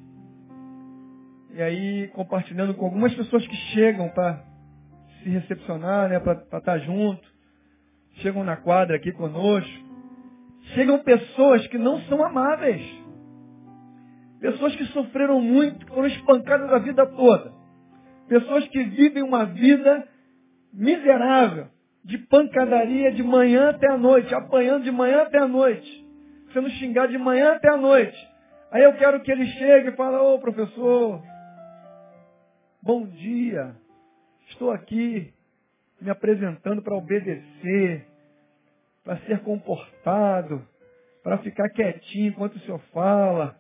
[1.52, 4.42] E aí, compartilhando com algumas pessoas que chegam para
[5.22, 7.26] se recepcionar, né, para estar tá junto.
[8.16, 9.85] Chegam na quadra aqui conosco.
[10.74, 12.82] Chegam pessoas que não são amáveis.
[14.40, 17.52] Pessoas que sofreram muito, que foram espancadas a vida toda.
[18.28, 20.06] Pessoas que vivem uma vida
[20.72, 21.68] miserável,
[22.04, 26.06] de pancadaria de manhã até a noite, apanhando de manhã até a noite
[26.56, 28.16] sendo xingado de manhã até a noite.
[28.72, 31.22] Aí eu quero que ele chegue e fale, ô professor,
[32.82, 33.76] bom dia,
[34.48, 35.34] estou aqui
[36.00, 38.06] me apresentando para obedecer,
[39.06, 40.66] para ser comportado,
[41.22, 43.56] para ficar quietinho enquanto o senhor fala,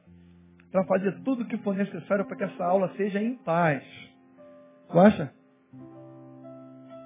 [0.72, 3.82] para fazer tudo o que for necessário para que essa aula seja em paz.
[4.90, 5.32] Tu acha?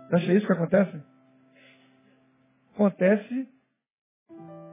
[0.09, 1.03] Tu acha isso que acontece?
[2.75, 3.47] Acontece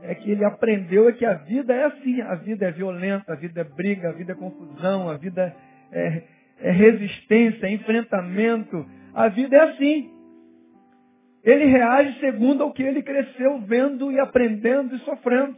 [0.01, 2.21] é que ele aprendeu é que a vida é assim.
[2.21, 5.53] A vida é violenta, a vida é briga, a vida é confusão, a vida
[5.91, 6.23] é,
[6.60, 8.86] é resistência, é enfrentamento.
[9.13, 10.16] A vida é assim.
[11.43, 15.56] Ele reage segundo ao que ele cresceu vendo e aprendendo e sofrendo.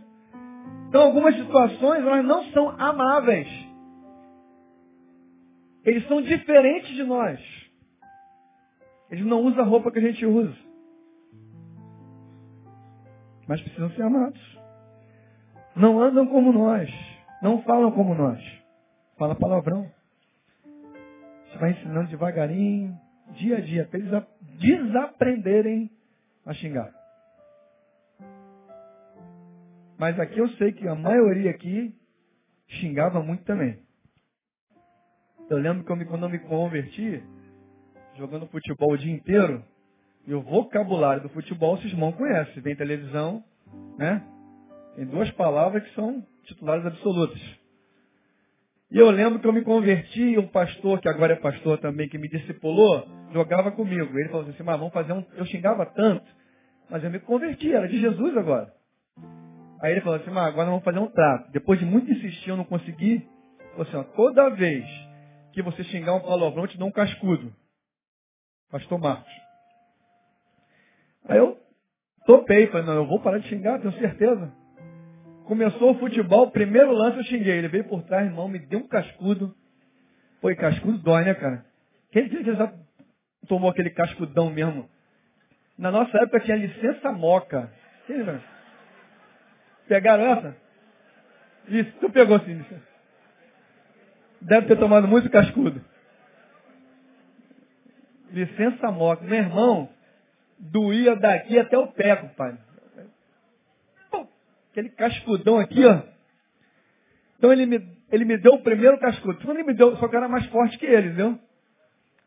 [0.87, 3.47] Então, algumas situações elas não são amáveis.
[5.85, 7.39] Eles são diferentes de nós.
[9.09, 10.69] Eles não usam a roupa que a gente usa
[13.49, 14.39] mas precisam ser amados.
[15.75, 16.87] Não andam como nós,
[17.41, 18.39] não falam como nós.
[19.17, 19.89] Fala palavrão.
[21.47, 22.95] Você vai ensinando devagarinho,
[23.31, 24.13] dia a dia, até eles
[24.59, 25.89] desaprenderem
[26.45, 26.93] a xingar.
[29.97, 31.93] Mas aqui eu sei que a maioria aqui
[32.67, 33.79] xingava muito também.
[35.49, 37.23] Eu lembro que quando eu me converti,
[38.15, 39.63] jogando futebol o dia inteiro,
[40.27, 42.61] e o vocabulário do futebol, vocês não conhecem.
[42.61, 43.43] Vem televisão,
[43.97, 44.23] né?
[44.95, 47.58] Tem duas palavras que são titulares absolutas.
[48.91, 52.17] E eu lembro que eu me converti um pastor, que agora é pastor também, que
[52.17, 54.17] me discipulou, jogava comigo.
[54.17, 55.23] Ele falou assim, mas vamos fazer um...
[55.35, 56.25] Eu xingava tanto,
[56.89, 58.73] mas eu me converti, era de Jesus agora.
[59.81, 61.51] Aí ele falou assim, mas agora vamos fazer um trato.
[61.51, 63.27] Depois de muito insistir, eu não consegui.
[63.71, 64.85] Falou assim, ó, toda vez
[65.53, 67.53] que você xingar um palavrão, eu te dou um cascudo.
[68.71, 69.31] Pastor Marcos.
[71.27, 71.57] Aí eu
[72.25, 74.51] topei, falei, não, eu vou parar de xingar, tenho certeza.
[75.49, 77.57] Começou o futebol, primeiro lance eu xinguei.
[77.57, 79.55] Ele veio por trás, irmão, me deu um cascudo.
[80.41, 81.65] Foi cascudo dói, né, cara?
[82.11, 82.71] Quem que já
[83.47, 84.87] tomou aquele cascudão mesmo?
[85.75, 87.73] Na nossa época tinha licença moca.
[89.87, 90.55] Pegaram essa?
[91.67, 92.63] Isso, tu pegou sim.
[94.39, 95.83] Deve ter tomado muito cascudo.
[98.31, 99.25] Licença moca.
[99.25, 99.89] Meu irmão,
[100.59, 102.68] doía daqui até o pé, compadre.
[104.71, 106.01] Aquele cascudão aqui, ó.
[107.37, 109.39] Então ele me, ele me deu o primeiro cascudo.
[109.43, 111.39] Quando ele me deu, só que era mais forte que ele, viu?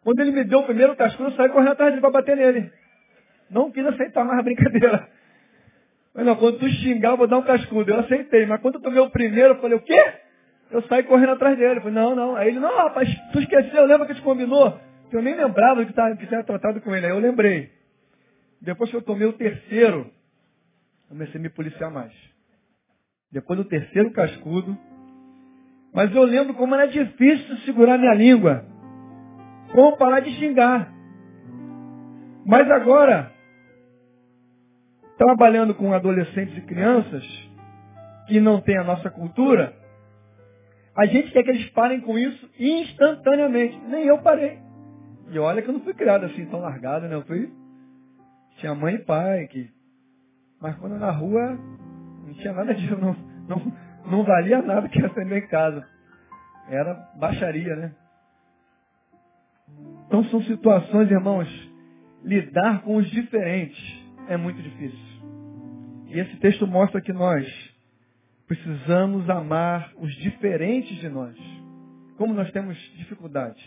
[0.02, 2.72] Quando ele me deu o primeiro cascudo, eu saí correndo atrás dele para bater nele.
[3.50, 5.08] Não quis aceitar mais a brincadeira.
[6.14, 7.90] Mas não, quando tu xingar, eu vou dar um cascudo.
[7.90, 8.46] Eu aceitei.
[8.46, 10.14] Mas quando eu tomei o primeiro, eu falei, o quê?
[10.70, 11.78] Eu saí correndo atrás dele.
[11.78, 12.36] Eu falei, não, não.
[12.36, 14.78] Aí ele, não, rapaz, tu esqueceu, lembra que gente combinou?
[15.12, 17.06] Eu nem lembrava que, tá, que tinha tratado com ele.
[17.06, 17.70] Aí eu lembrei.
[18.60, 20.10] Depois que eu tomei o terceiro,
[21.08, 22.31] comecei a me policiar mais.
[23.32, 24.76] Depois do terceiro cascudo.
[25.94, 28.64] Mas eu lembro como era difícil segurar minha língua.
[29.72, 30.92] Como parar de xingar.
[32.44, 33.32] Mas agora,
[35.16, 37.24] trabalhando com adolescentes e crianças
[38.26, 39.74] que não têm a nossa cultura,
[40.94, 43.78] A gente quer que eles parem com isso instantaneamente.
[43.88, 44.58] Nem eu parei.
[45.30, 47.14] E olha que eu não fui criado assim, tão largado, né?
[47.14, 47.50] Eu fui.
[48.58, 49.70] Tinha mãe e pai que.
[50.60, 51.58] Mas quando na rua,
[52.26, 53.16] não tinha nada disso, não,
[53.48, 53.72] não,
[54.06, 55.86] não valia nada que ia acender em casa.
[56.68, 57.94] Era baixaria, né?
[60.06, 61.48] Então são situações, irmãos,
[62.22, 65.12] lidar com os diferentes é muito difícil.
[66.08, 67.46] E esse texto mostra que nós
[68.46, 71.36] precisamos amar os diferentes de nós.
[72.16, 73.60] Como nós temos dificuldade.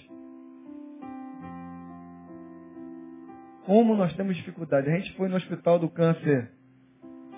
[3.65, 4.89] Como nós temos dificuldade.
[4.89, 6.51] A gente foi no hospital do câncer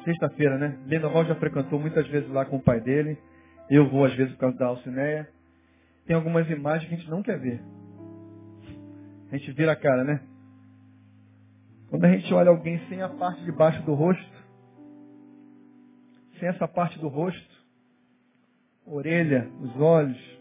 [0.08, 0.80] sexta-feira, né?
[0.86, 3.18] Lenoval já frequentou muitas vezes lá com o pai dele.
[3.70, 5.30] Eu vou às vezes por causa da Alcineia.
[6.06, 7.62] Tem algumas imagens que a gente não quer ver.
[9.30, 10.22] A gente vira a cara, né?
[11.90, 14.46] Quando a gente olha alguém sem a parte de baixo do rosto,
[16.40, 17.66] sem essa parte do rosto,
[18.86, 20.40] orelha, os olhos,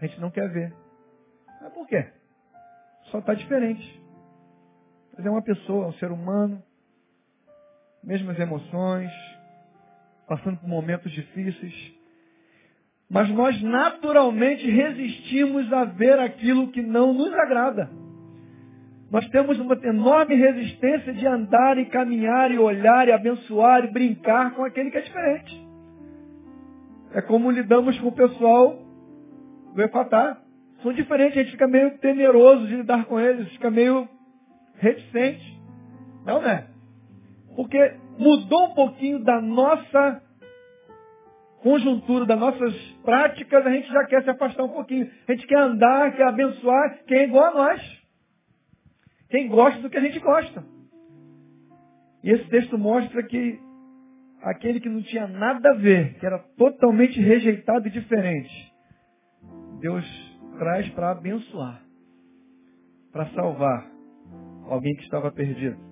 [0.00, 0.74] a gente não quer ver.
[1.62, 2.04] Mas por quê?
[3.12, 4.02] Só está diferente.
[5.16, 6.60] Mas é uma pessoa, um ser humano,
[8.06, 9.10] mesmas emoções,
[10.28, 11.74] passando por momentos difíceis.
[13.10, 17.90] Mas nós naturalmente resistimos a ver aquilo que não nos agrada.
[19.10, 24.54] Nós temos uma enorme resistência de andar e caminhar e olhar e abençoar e brincar
[24.54, 25.66] com aquele que é diferente.
[27.12, 28.82] É como lidamos com o pessoal
[29.74, 30.40] do Equatar.
[30.82, 34.08] São diferentes, a gente fica meio temeroso de lidar com eles, fica meio
[34.78, 35.60] reticente.
[36.24, 36.75] Não é?
[37.56, 40.22] Porque mudou um pouquinho da nossa
[41.62, 45.10] conjuntura, das nossas práticas, a gente já quer se afastar um pouquinho.
[45.26, 48.02] A gente quer andar, quer abençoar quem é igual a nós.
[49.30, 50.62] Quem gosta do que a gente gosta.
[52.22, 53.58] E esse texto mostra que
[54.42, 58.72] aquele que não tinha nada a ver, que era totalmente rejeitado e diferente,
[59.80, 60.04] Deus
[60.58, 61.82] traz para abençoar,
[63.12, 63.90] para salvar
[64.68, 65.85] alguém que estava perdido.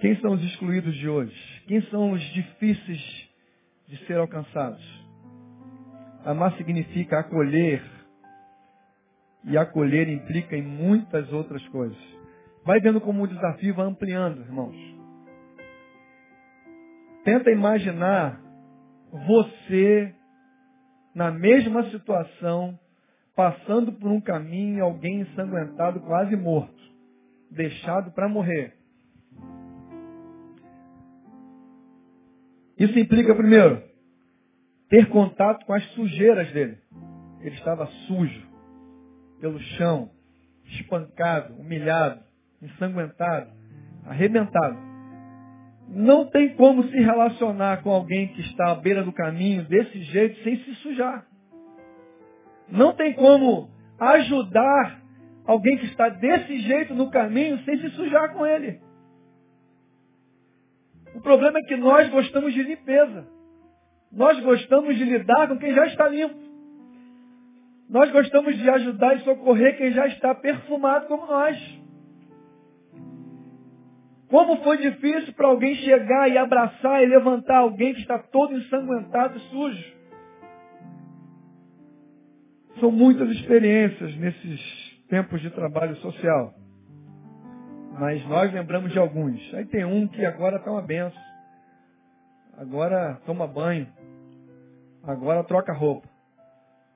[0.00, 1.62] Quem são os excluídos de hoje?
[1.66, 3.28] Quem são os difíceis
[3.86, 4.82] de ser alcançados?
[6.24, 7.82] Amar significa acolher,
[9.44, 11.98] e acolher implica em muitas outras coisas.
[12.64, 14.76] Vai vendo como o desafio vai ampliando, irmãos.
[17.22, 18.40] Tenta imaginar
[19.26, 20.14] você
[21.14, 22.78] na mesma situação,
[23.36, 26.82] passando por um caminho, alguém ensanguentado, quase morto,
[27.50, 28.79] deixado para morrer.
[32.80, 33.82] Isso implica, primeiro,
[34.88, 36.78] ter contato com as sujeiras dele.
[37.42, 38.48] Ele estava sujo
[39.38, 40.10] pelo chão,
[40.64, 42.22] espancado, humilhado,
[42.62, 43.50] ensanguentado,
[44.06, 44.78] arrebentado.
[45.88, 50.42] Não tem como se relacionar com alguém que está à beira do caminho desse jeito
[50.42, 51.26] sem se sujar.
[52.66, 53.68] Não tem como
[53.98, 55.02] ajudar
[55.44, 58.80] alguém que está desse jeito no caminho sem se sujar com ele.
[61.14, 63.26] O problema é que nós gostamos de limpeza.
[64.12, 66.50] Nós gostamos de lidar com quem já está limpo.
[67.88, 71.80] Nós gostamos de ajudar e socorrer quem já está perfumado como nós.
[74.28, 79.36] Como foi difícil para alguém chegar e abraçar e levantar alguém que está todo ensanguentado
[79.36, 80.00] e sujo.
[82.78, 84.60] São muitas experiências nesses
[85.08, 86.59] tempos de trabalho social.
[88.00, 89.38] Mas nós lembramos de alguns.
[89.52, 91.20] Aí tem um que agora está uma benção.
[92.56, 93.86] Agora toma banho.
[95.02, 96.08] Agora troca roupa.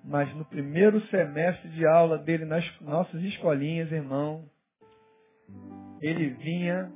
[0.03, 4.47] Mas no primeiro semestre de aula dele nas nossas escolinhas, irmão,
[6.01, 6.91] ele vinha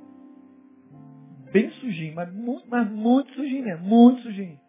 [1.51, 4.59] bem sujinho, mas muito, mas muito sujinho mesmo, muito sujinho.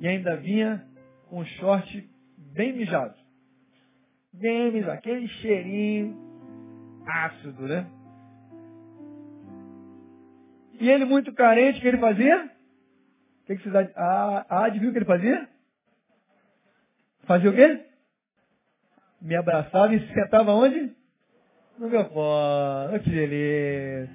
[0.00, 0.84] E ainda vinha
[1.28, 3.14] com short bem mijado.
[4.32, 6.16] Bem mijado, aquele cheirinho
[7.06, 7.86] ácido, né?
[10.78, 12.44] E ele muito carente, o que ele fazia?
[12.44, 15.48] O que, que vocês ah, o que ele fazia?
[17.26, 17.80] Fazia o quê?
[19.20, 20.92] Me abraçava e se sentava onde?
[21.78, 22.98] No meu colo.
[23.02, 24.10] Que beleza.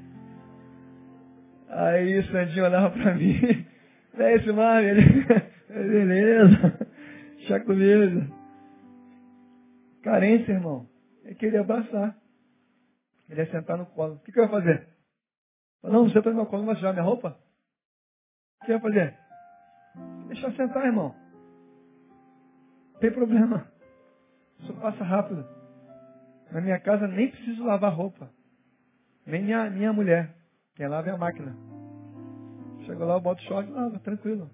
[1.70, 3.68] Aí o Sandinho olhava pra mim.
[4.14, 5.01] É esse mar, ele.
[5.70, 6.88] Beleza.
[7.47, 8.28] Chaculeza.
[10.03, 10.86] Carência, irmão.
[11.24, 12.14] Ele queria abraçar.
[13.30, 14.16] Ele ia sentar no colo.
[14.16, 14.90] O que, que eu ia fazer?
[15.84, 17.38] Não, você está no meu colo, não vai tirar minha roupa?
[18.61, 19.17] O que ia fazer?
[20.27, 21.15] Deixa eu sentar, irmão
[23.01, 23.67] tem problema.
[24.59, 25.43] Isso passa rápido.
[26.51, 28.29] Na minha casa nem preciso lavar roupa.
[29.25, 30.34] Nem minha, minha mulher.
[30.75, 31.57] Quem lava é a máquina.
[32.86, 34.49] Chega lá, eu boto short e lava, tranquilo.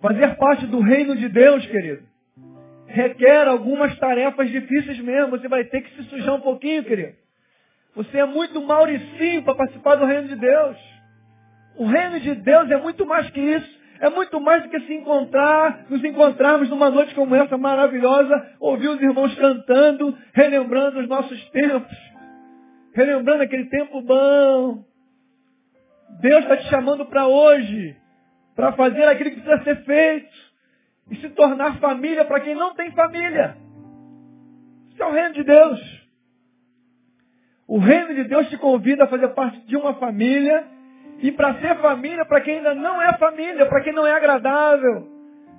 [0.00, 2.02] Fazer parte do reino de Deus, querido,
[2.86, 5.30] requer algumas tarefas difíceis mesmo.
[5.30, 7.16] Você vai ter que se sujar um pouquinho, querido.
[7.94, 10.76] Você é muito mauricinho para participar do reino de Deus.
[11.76, 13.80] O reino de Deus é muito mais que isso.
[14.00, 18.88] É muito mais do que se encontrar, nos encontrarmos numa noite como essa maravilhosa, ouvir
[18.88, 21.94] os irmãos cantando, relembrando os nossos tempos,
[22.94, 24.82] relembrando aquele tempo bom.
[26.20, 27.94] Deus está te chamando para hoje,
[28.56, 30.34] para fazer aquilo que precisa ser feito
[31.10, 33.54] e se tornar família para quem não tem família.
[34.92, 35.99] Isso é o reino de Deus.
[37.70, 40.66] O reino de Deus te convida a fazer parte de uma família
[41.20, 45.06] e para ser família para quem ainda não é família, para quem não é agradável,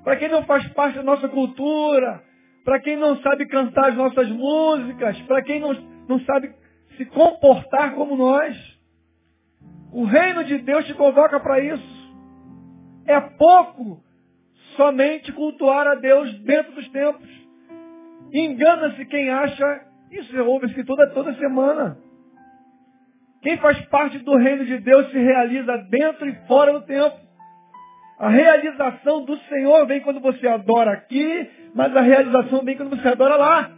[0.04, 2.22] para quem não faz parte da nossa cultura,
[2.66, 5.74] para quem não sabe cantar as nossas músicas, para quem não,
[6.10, 6.54] não sabe
[6.98, 8.58] se comportar como nós.
[9.94, 12.14] O reino de Deus te convoca para isso.
[13.08, 14.04] É pouco
[14.76, 17.30] somente cultuar a Deus dentro dos tempos.
[18.34, 21.98] Engana-se quem acha, isso ouve-se toda, toda semana.
[23.42, 27.18] Quem faz parte do reino de Deus se realiza dentro e fora do tempo.
[28.20, 33.08] A realização do Senhor vem quando você adora aqui, mas a realização vem quando você
[33.08, 33.72] adora lá.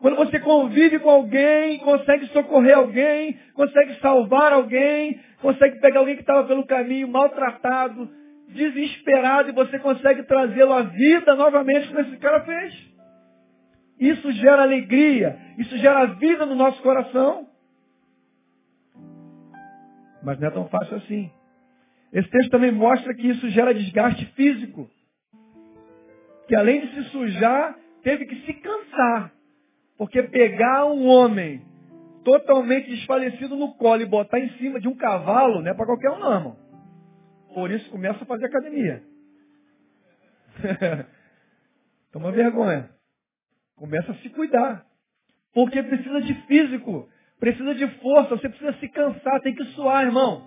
[0.00, 6.22] Quando você convive com alguém, consegue socorrer alguém, consegue salvar alguém, consegue pegar alguém que
[6.22, 8.10] estava pelo caminho maltratado,
[8.48, 12.93] desesperado, e você consegue trazê-lo à vida novamente como esse cara fez.
[14.04, 17.48] Isso gera alegria, isso gera vida no nosso coração.
[20.22, 21.30] Mas não é tão fácil assim.
[22.12, 24.90] Esse texto também mostra que isso gera desgaste físico.
[26.46, 29.32] Que além de se sujar, teve que se cansar.
[29.96, 31.62] Porque pegar um homem
[32.24, 36.10] totalmente desfalecido no colo e botar em cima de um cavalo não é para qualquer
[36.10, 36.56] um não, irmão.
[37.54, 39.02] Por isso começa a fazer academia.
[42.12, 42.93] Toma vergonha.
[43.76, 44.84] Começa a se cuidar.
[45.52, 47.08] Porque precisa de físico.
[47.38, 50.42] Precisa de força, você precisa se cansar, tem que suar, irmão.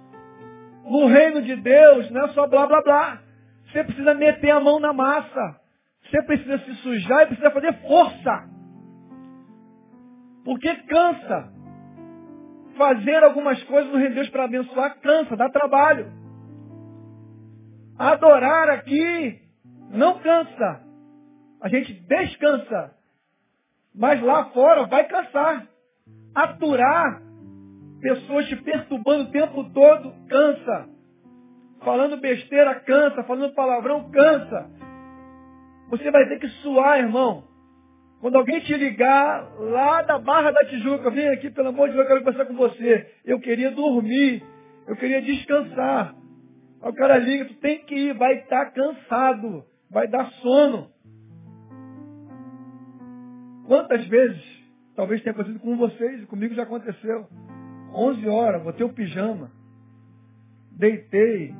[0.83, 3.21] No reino de Deus não é só blá blá blá.
[3.65, 5.59] Você precisa meter a mão na massa.
[6.03, 8.49] Você precisa se sujar e precisa fazer força.
[10.45, 11.53] Porque cansa.
[12.77, 16.11] Fazer algumas coisas no reino de Deus para abençoar cansa, dá trabalho.
[17.97, 19.41] Adorar aqui
[19.91, 20.83] não cansa.
[21.61, 22.96] A gente descansa.
[23.97, 25.67] Mas lá fora vai cansar
[26.37, 27.21] aturar
[27.99, 30.89] pessoas te perturbando o tempo todo cansa.
[31.83, 34.69] Falando besteira cansa, falando palavrão cansa.
[35.89, 37.43] Você vai ter que suar, irmão.
[38.21, 42.05] Quando alguém te ligar lá da Barra da Tijuca, vem aqui, pelo amor de Deus,
[42.05, 43.11] eu quero conversar com você.
[43.23, 44.43] Eu queria dormir,
[44.87, 46.15] eu queria descansar.
[46.81, 50.89] Aí o cara liga, tu tem que ir, vai estar tá cansado, vai dar sono.
[53.67, 54.57] Quantas vezes
[54.97, 57.27] Talvez tenha acontecido com vocês, comigo já aconteceu.
[57.93, 59.51] 11 horas, botei o pijama,
[60.71, 61.53] deitei,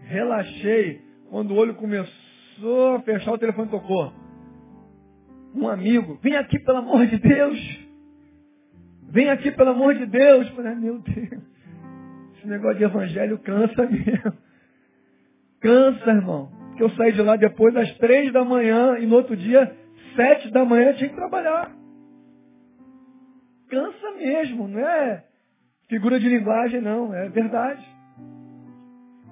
[0.00, 1.02] relaxei.
[1.28, 4.10] Quando o olho começou a fechar, o telefone tocou.
[5.54, 7.86] Um amigo, vem aqui pelo amor de Deus.
[9.10, 10.48] Vem aqui pelo amor de Deus.
[10.50, 11.42] Falei, meu Deus,
[12.38, 14.32] esse negócio de evangelho cansa mesmo.
[15.60, 16.50] Cansa, irmão.
[16.68, 19.76] Porque eu saí de lá depois das três da manhã e no outro dia,
[20.14, 21.80] sete da manhã, tinha que trabalhar
[23.70, 25.24] cansa mesmo, não é
[25.88, 27.82] figura de linguagem, não, é verdade.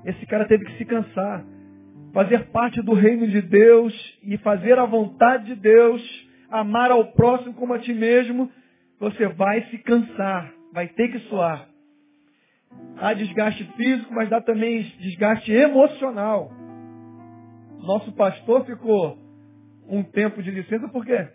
[0.05, 1.45] Esse cara teve que se cansar,
[2.15, 6.01] fazer parte do reino de Deus e fazer a vontade de Deus,
[6.49, 8.51] amar ao próximo como a ti mesmo,
[8.99, 11.69] você vai se cansar, vai ter que suar.
[12.97, 16.51] Há desgaste físico, mas dá também desgaste emocional.
[17.81, 19.17] Nosso pastor ficou
[19.89, 21.29] um tempo de licença por quê?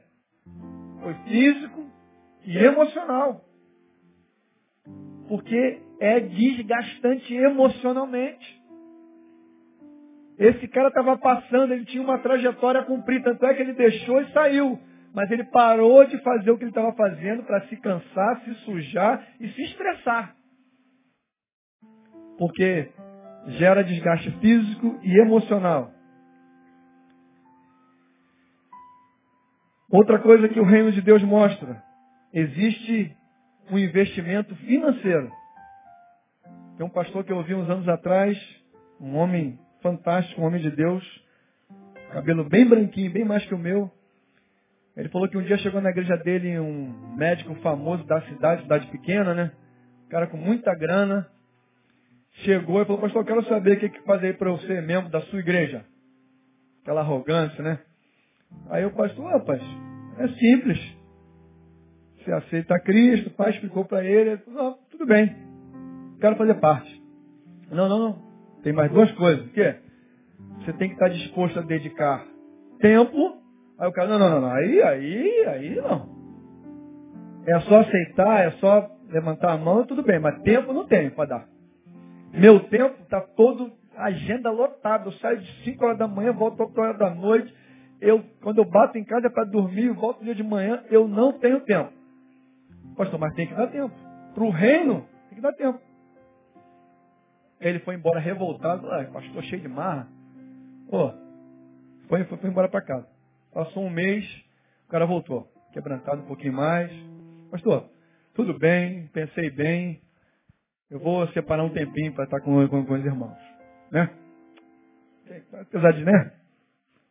[1.02, 1.84] Foi físico,
[2.46, 3.46] e emocional.
[5.28, 8.62] Porque é desgastante emocionalmente.
[10.38, 14.22] Esse cara estava passando, ele tinha uma trajetória a cumprir, tanto é que ele deixou
[14.22, 14.80] e saiu.
[15.14, 19.28] Mas ele parou de fazer o que ele estava fazendo para se cansar, se sujar
[19.40, 20.36] e se estressar.
[22.38, 22.90] Porque
[23.60, 25.93] gera desgaste físico e emocional.
[29.94, 31.84] Outra coisa que o reino de Deus mostra
[32.34, 33.16] existe
[33.70, 35.32] um investimento financeiro.
[36.76, 38.36] Tem um pastor que eu ouvi uns anos atrás,
[39.00, 41.04] um homem fantástico, um homem de Deus,
[42.12, 43.92] cabelo bem branquinho, bem mais que o meu.
[44.98, 48.88] Ele falou que um dia chegou na igreja dele um médico famoso da cidade, cidade
[48.88, 49.52] pequena, né?
[50.08, 51.30] Um cara com muita grana.
[52.38, 54.82] Chegou e falou, pastor, eu quero saber o que, que faz aí para eu ser
[54.82, 55.86] membro da sua igreja.
[56.82, 57.78] aquela arrogância, né?
[58.70, 59.62] Aí o pastor, rapaz,
[60.18, 60.80] é simples.
[62.18, 65.36] Você aceita Cristo, o pai explicou para ele, não, tudo bem,
[66.20, 67.04] quero fazer parte.
[67.70, 68.34] Não, não, não.
[68.64, 69.46] Tem mais duas coisas.
[69.46, 69.76] O quê?
[70.60, 72.26] Você tem que estar disposto a dedicar
[72.80, 73.42] tempo.
[73.78, 74.52] Aí o cara, não, não, não, não.
[74.52, 76.14] Aí, aí, aí não.
[77.46, 81.30] É só aceitar, é só levantar a mão, tudo bem, mas tempo não tenho para
[81.30, 81.48] dar.
[82.34, 85.08] Meu tempo está todo, agenda lotada.
[85.08, 87.54] Eu saio de 5 horas da manhã, volto 8 horas da noite.
[88.04, 91.08] Eu, quando eu bato em casa é para dormir, volto no dia de manhã, eu
[91.08, 91.90] não tenho tempo.
[92.98, 93.96] Pastor, mas tem que dar tempo.
[94.34, 95.80] Para o reino, tem que dar tempo.
[97.62, 98.92] Ele foi embora revoltado.
[98.92, 100.10] Ah, pastor cheio de marra.
[100.90, 101.14] Pô,
[102.10, 103.08] foi, foi, foi embora para casa.
[103.54, 104.26] Passou um mês,
[104.86, 105.50] o cara voltou.
[105.72, 106.92] Quebrantado um pouquinho mais.
[107.52, 107.90] Pastor,
[108.34, 110.02] tudo bem, pensei bem.
[110.92, 113.38] Eu vou separar um tempinho para estar com, com, com os irmãos.
[113.90, 114.10] Né?
[115.54, 116.43] Apesar de, né?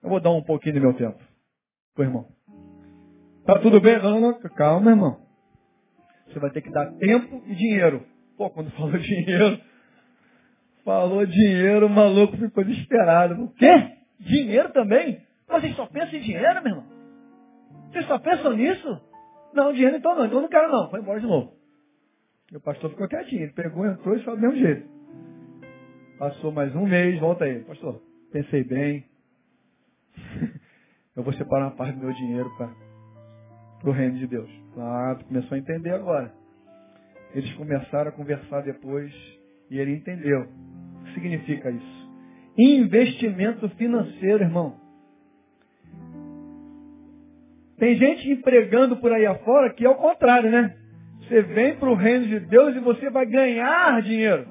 [0.02, 1.18] Eu vou dar um pouquinho do meu tempo.
[1.94, 2.26] Pro irmão.
[3.44, 4.00] Tá tudo bem?
[4.02, 5.20] Não, não, calma, irmão.
[6.26, 8.04] Você vai ter que dar tempo e dinheiro.
[8.36, 9.60] Pô, quando falou dinheiro,
[10.84, 13.42] falou dinheiro, o maluco ficou desesperado.
[13.44, 13.96] O quê?
[14.18, 15.20] Dinheiro também?
[15.48, 16.86] Vocês só pensam em dinheiro, meu irmão?
[17.90, 19.00] Vocês só pensam nisso?
[19.52, 20.88] Não, dinheiro então não, então não quero não.
[20.88, 21.52] Foi embora de novo.
[22.50, 23.42] E o pastor ficou quietinho.
[23.42, 24.88] Ele pegou, entrou e falou do mesmo jeito.
[26.18, 27.60] Passou mais um mês, volta aí.
[27.64, 28.00] Pastor,
[28.32, 29.04] pensei bem.
[31.16, 32.70] Eu vou separar uma parte do meu dinheiro para
[33.84, 34.50] o reino de Deus.
[34.78, 36.32] Ah, tu começou a entender agora.
[37.34, 39.12] Eles começaram a conversar depois
[39.70, 40.42] e ele entendeu.
[40.42, 42.10] O que significa isso?
[42.58, 44.76] Investimento financeiro, irmão.
[47.78, 50.76] Tem gente empregando por aí afora que é o contrário, né?
[51.20, 54.46] Você vem para o reino de Deus e você vai ganhar dinheiro.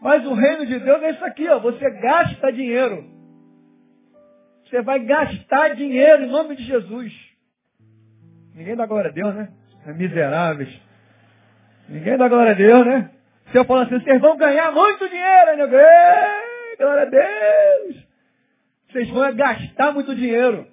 [0.00, 1.60] Mas o reino de Deus é isso aqui, ó.
[1.60, 3.11] Você gasta dinheiro.
[4.72, 7.12] Você vai gastar dinheiro em nome de Jesus.
[8.54, 9.52] Ninguém dá glória a Deus, né?
[9.86, 10.80] É miseráveis.
[11.90, 13.10] Ninguém dá glória a Deus, né?
[13.50, 15.66] Se eu falar assim, vocês vão ganhar muito dinheiro, né?
[16.78, 18.06] Glória a Deus!
[18.88, 20.66] Vocês vão gastar muito dinheiro.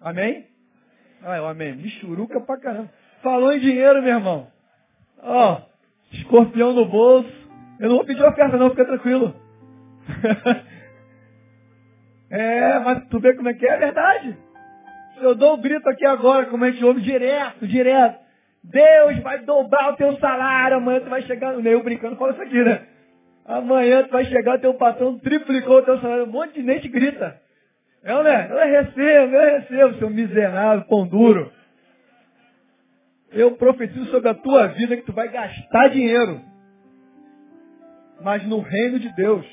[0.00, 0.46] Amém?
[1.22, 1.76] Ah, amém.
[1.76, 2.90] Michuruca pra caramba.
[3.22, 4.46] Falou em dinheiro, meu irmão.
[5.22, 5.60] Ó,
[6.10, 7.30] escorpião no bolso.
[7.80, 9.34] Eu não vou pedir oferta não, fica tranquilo.
[12.30, 14.36] é, mas tu vê como é que é, é verdade.
[15.20, 18.18] Eu dou o um grito aqui agora, como a gente ouve direto, direto.
[18.62, 22.42] Deus vai dobrar o teu salário, amanhã tu vai chegar, no meio brincando, fala isso
[22.42, 22.82] aqui, né?
[23.44, 26.88] Amanhã tu vai chegar, o teu patrão triplicou o teu salário, um monte de gente
[26.88, 27.40] grita.
[28.04, 28.48] É ou não é?
[28.50, 31.50] Eu recebo, eu recebo, seu miserável, pão duro.
[33.32, 36.40] Eu profetizo sobre a tua vida que tu vai gastar dinheiro.
[38.22, 39.46] Mas no reino de Deus.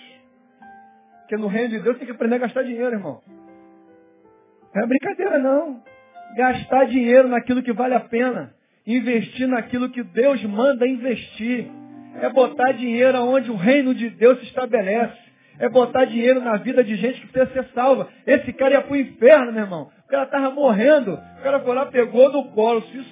[1.25, 3.19] Porque no reino de Deus tem que aprender a gastar dinheiro, irmão.
[4.75, 5.81] Não é brincadeira, não.
[6.37, 8.53] Gastar dinheiro naquilo que vale a pena.
[8.85, 11.67] Investir naquilo que Deus manda investir.
[12.21, 15.17] É botar dinheiro onde o reino de Deus se estabelece.
[15.57, 18.07] É botar dinheiro na vida de gente que precisa ser salva.
[18.27, 19.89] Esse cara ia pro inferno, meu irmão.
[20.05, 21.13] O cara tava morrendo.
[21.13, 23.03] O cara foi lá, pegou do colo, se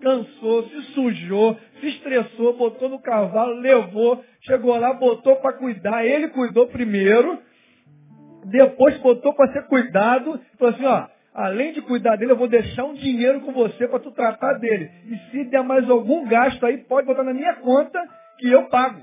[0.00, 6.04] cansou, se sujou, se estressou, botou no cavalo, levou, chegou lá, botou para cuidar.
[6.04, 7.42] Ele cuidou primeiro,
[8.50, 10.40] depois botou para ser cuidado.
[10.58, 14.00] Falou assim, ó, além de cuidar dele, eu vou deixar um dinheiro com você para
[14.00, 14.90] tu tratar dele.
[15.06, 18.00] E se der mais algum gasto aí, pode botar na minha conta
[18.38, 19.02] que eu pago.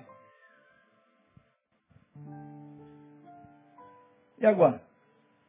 [4.39, 4.81] E agora?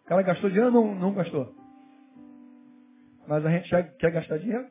[0.05, 1.55] O cara gastou dinheiro ou não, não gastou?
[3.27, 3.69] Mas a gente
[3.99, 4.67] quer gastar dinheiro?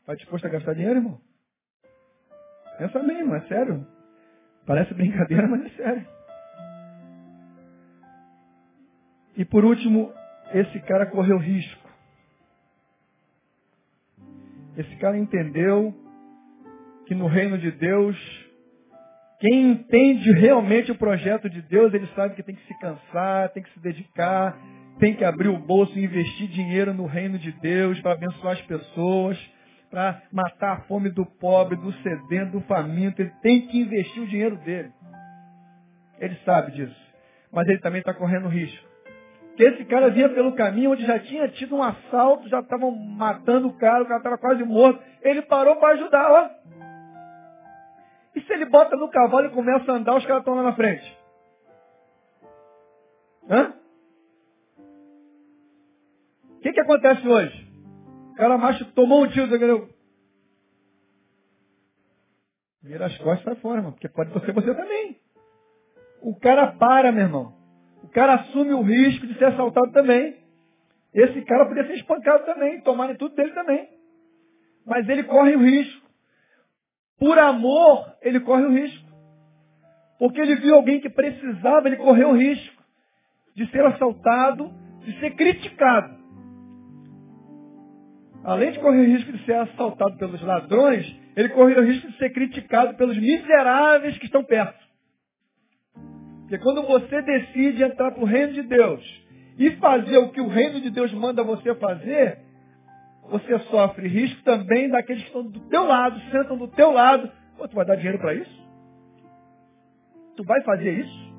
[0.00, 1.20] Está disposto a gastar dinheiro, irmão?
[2.78, 3.86] Pensa irmão, é sério.
[4.66, 6.17] Parece brincadeira, mas é sério.
[9.38, 10.12] E por último,
[10.52, 11.88] esse cara correu risco.
[14.76, 15.94] Esse cara entendeu
[17.06, 18.16] que no reino de Deus
[19.40, 23.62] quem entende realmente o projeto de Deus, ele sabe que tem que se cansar, tem
[23.62, 24.58] que se dedicar,
[24.98, 28.62] tem que abrir o bolso e investir dinheiro no reino de Deus para abençoar as
[28.62, 29.38] pessoas,
[29.88, 33.22] para matar a fome do pobre, do sedento, do faminto.
[33.22, 34.90] Ele tem que investir o dinheiro dele.
[36.18, 37.08] Ele sabe disso.
[37.52, 38.88] Mas ele também está correndo risco.
[39.58, 43.66] Que esse cara vinha pelo caminho onde já tinha tido um assalto, já estavam matando
[43.66, 45.02] o cara, o cara estava quase morto.
[45.20, 46.48] Ele parou para ajudar, ó.
[48.36, 50.76] E se ele bota no cavalo e começa a andar, os caras estão lá na
[50.76, 51.18] frente?
[53.50, 53.74] Hã?
[56.50, 57.68] O que, que acontece hoje?
[58.30, 59.88] O cara macho tomou um tiro, entendeu?
[62.80, 63.82] Vira as costas e fora.
[63.82, 65.18] Porque pode ser você também.
[66.22, 67.57] O cara para, meu irmão.
[68.02, 70.36] O cara assume o risco de ser assaltado também.
[71.14, 73.88] Esse cara podia ser espancado também, tomarem tudo dele também.
[74.86, 76.06] Mas ele corre o risco.
[77.18, 79.08] Por amor, ele corre o risco.
[80.18, 82.82] Porque ele viu alguém que precisava, ele correu o risco
[83.54, 84.72] de ser assaltado,
[85.04, 86.16] de ser criticado.
[88.44, 92.16] Além de correr o risco de ser assaltado pelos ladrões, ele correu o risco de
[92.18, 94.87] ser criticado pelos miseráveis que estão perto.
[96.48, 99.04] Porque quando você decide entrar para o reino de Deus
[99.58, 102.38] e fazer o que o reino de Deus manda você fazer,
[103.28, 107.30] você sofre risco também daqueles que estão do teu lado, sentam do teu lado.
[107.58, 108.68] Pô, tu vai dar dinheiro para isso?
[110.38, 111.34] Tu vai fazer isso?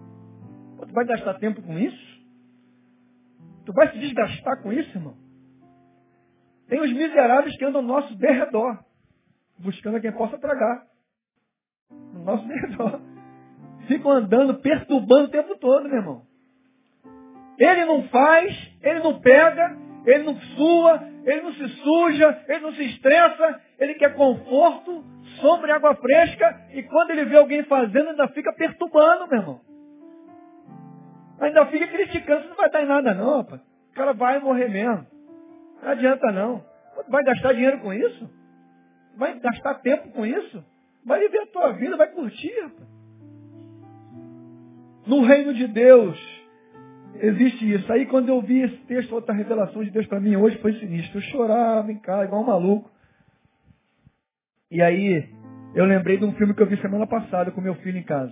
[0.78, 2.22] Pô, tu vai gastar tempo com isso?
[3.66, 5.18] Tu vai se desgastar com isso, irmão?
[6.68, 8.78] Tem os miseráveis que andam ao nosso derredor,
[9.58, 10.86] buscando a quem possa tragar.
[12.14, 13.09] No nosso derredor.
[13.90, 16.22] Ficam andando, perturbando o tempo todo, meu irmão.
[17.58, 19.76] Ele não faz, ele não pega,
[20.06, 25.04] ele não sua, ele não se suja, ele não se estressa, ele quer conforto,
[25.42, 29.62] sombra e água fresca, e quando ele vê alguém fazendo, ainda fica perturbando, meu irmão.
[31.42, 33.60] Ainda fica criticando, isso não vai dar em nada não, rapaz.
[33.92, 35.08] O cara vai morrer mesmo.
[35.82, 36.64] Não adianta não.
[37.08, 38.30] Vai gastar dinheiro com isso?
[39.18, 40.64] Vai gastar tempo com isso?
[41.04, 42.99] Vai viver a tua vida, vai curtir, rapaz.
[45.10, 46.20] No reino de Deus,
[47.16, 47.92] existe isso.
[47.92, 51.18] Aí quando eu vi esse texto, outra revelação de Deus para mim hoje foi sinistro.
[51.18, 52.92] Eu chorava em casa, igual um maluco.
[54.70, 55.28] E aí,
[55.74, 58.32] eu lembrei de um filme que eu vi semana passada com meu filho em casa.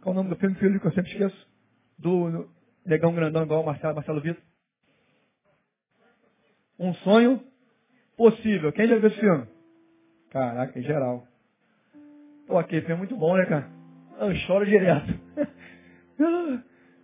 [0.00, 1.48] Qual o nome do filme, filho, que eu sempre esqueço?
[1.98, 2.48] Do
[2.86, 4.40] Negão Grandão, igual o Marcelo, Marcelo Vitor.
[6.78, 7.40] Um sonho
[8.16, 8.72] possível.
[8.72, 9.48] Quem já viu esse filme?
[10.30, 11.26] Caraca, em geral.
[12.46, 13.68] Pô, aquele filme é muito bom, né, cara?
[14.20, 15.12] Eu choro direto.
[16.18, 16.60] Eu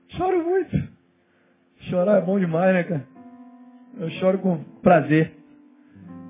[0.09, 0.77] choro muito.
[1.89, 3.07] Chorar é bom demais, né, cara?
[3.99, 5.33] Eu choro com prazer.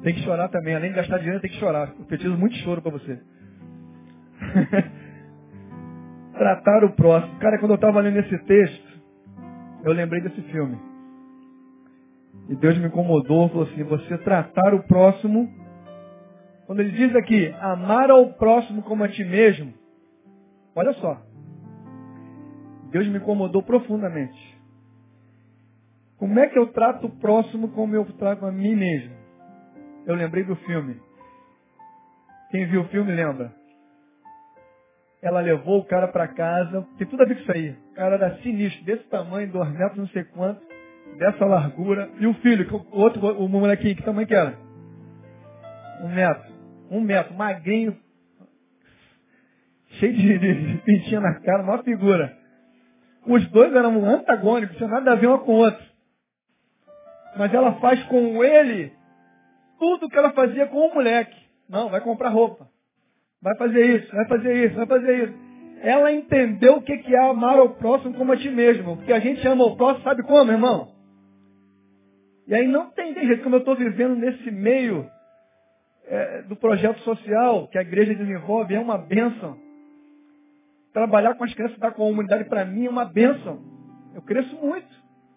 [0.02, 0.74] Tem que chorar também.
[0.74, 1.94] Além de gastar dinheiro, tem que chorar.
[1.98, 3.20] Eu preciso muito choro para você.
[6.32, 7.38] Tratar o próximo.
[7.38, 8.90] Cara, quando eu estava lendo esse texto,
[9.84, 10.78] eu lembrei desse filme.
[12.48, 15.52] E Deus me incomodou, falou assim, você tratar o próximo,
[16.66, 19.72] quando ele diz aqui, amar ao próximo como a ti mesmo,
[20.74, 21.29] olha só.
[22.90, 24.58] Deus me incomodou profundamente.
[26.18, 29.14] Como é que eu trato o próximo como eu trato a mim mesmo?
[30.06, 31.00] Eu lembrei do filme.
[32.50, 33.52] Quem viu o filme lembra?
[35.22, 37.70] Ela levou o cara para casa, tem tudo a ver com isso aí.
[37.70, 40.60] O cara era sinistro, desse tamanho, dois metros, não sei quanto
[41.18, 42.10] dessa largura.
[42.18, 44.58] E o filho, o outro, o molequinho, que tamanho que era?
[46.02, 46.50] Um metro.
[46.90, 47.96] Um metro, magrinho,
[49.98, 52.36] cheio de, de, de pintinha na cara, uma figura.
[53.26, 55.84] Os dois eram antagônicos, tinha nada a ver um com o outro.
[57.36, 58.92] Mas ela faz com ele
[59.78, 61.36] tudo que ela fazia com o moleque.
[61.68, 62.68] Não, vai comprar roupa.
[63.42, 65.34] Vai fazer isso, vai fazer isso, vai fazer isso.
[65.82, 68.96] Ela entendeu o que é amar ao próximo como a ti mesmo.
[68.96, 70.92] Porque a gente ama o próximo, sabe como, irmão?
[72.46, 75.08] E aí não tem jeito, como eu estou vivendo nesse meio
[76.06, 79.56] é, do projeto social que a igreja desenvolve, é uma bênção.
[80.92, 83.62] Trabalhar com as crianças da comunidade para mim é uma bênção.
[84.14, 84.88] Eu cresço muito.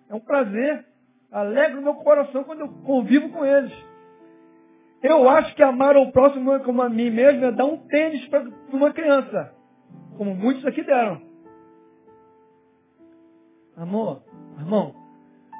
[0.09, 0.85] É um prazer.
[1.31, 3.73] Alegro meu coração quando eu convivo com eles.
[5.01, 8.47] Eu acho que amar o próximo como a mim mesmo é dar um tênis para
[8.71, 9.53] uma criança.
[10.17, 11.21] Como muitos aqui deram.
[13.75, 14.23] Amor,
[14.59, 14.95] irmão,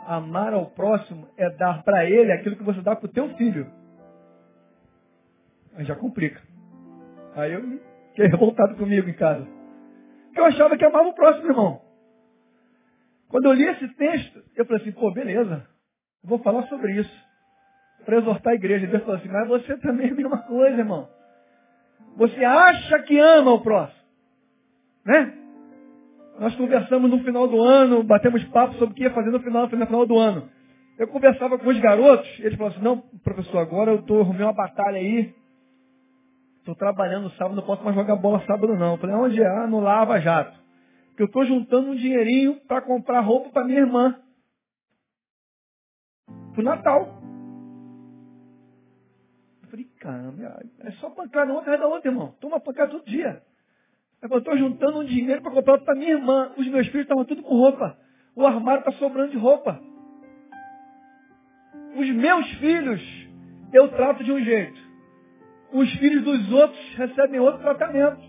[0.06, 3.72] Amar ao próximo é dar para ele aquilo que você dá para o teu filho.
[5.76, 6.42] Aí já complica.
[7.36, 7.62] Aí eu
[8.10, 9.48] fiquei revoltado comigo em casa.
[10.34, 11.80] Porque eu achava que amava o próximo, irmão.
[13.30, 15.64] Quando eu li esse texto, eu falei assim, pô, beleza.
[16.24, 17.24] Vou falar sobre isso.
[18.04, 18.88] Para exortar a igreja.
[18.88, 21.08] Deus falou assim, mas você também é a mesma coisa, irmão.
[22.18, 24.02] Você acha que ama o próximo.
[25.06, 25.34] Né?
[26.40, 29.70] Nós conversamos no final do ano, batemos papo sobre o que ia fazer no final,
[29.70, 30.50] no final do ano.
[30.98, 34.54] Eu conversava com os garotos, eles falaram assim, não, professor, agora eu tô, arrumei uma
[34.54, 35.32] batalha aí,
[36.64, 38.98] estou trabalhando sábado, não posso mais jogar bola sábado não.
[38.98, 39.46] Falei, onde é?
[39.46, 40.58] Ah, no Lava Jato.
[41.10, 44.16] Porque eu estou juntando um dinheirinho para comprar roupa para minha irmã.
[46.54, 47.22] Pro Natal.
[49.62, 52.34] Eu falei, caramba, é só pancada uma atrás da outra, irmão.
[52.40, 53.44] Toma pancada todo dia.
[54.22, 56.54] Eu estou juntando um dinheiro para comprar para minha irmã.
[56.58, 57.98] Os meus filhos estavam tudo com roupa.
[58.36, 59.80] O armário está sobrando de roupa.
[61.96, 63.02] Os meus filhos
[63.74, 64.83] eu trato de um jeito.
[65.74, 68.22] Os filhos dos outros recebem outro tratamento.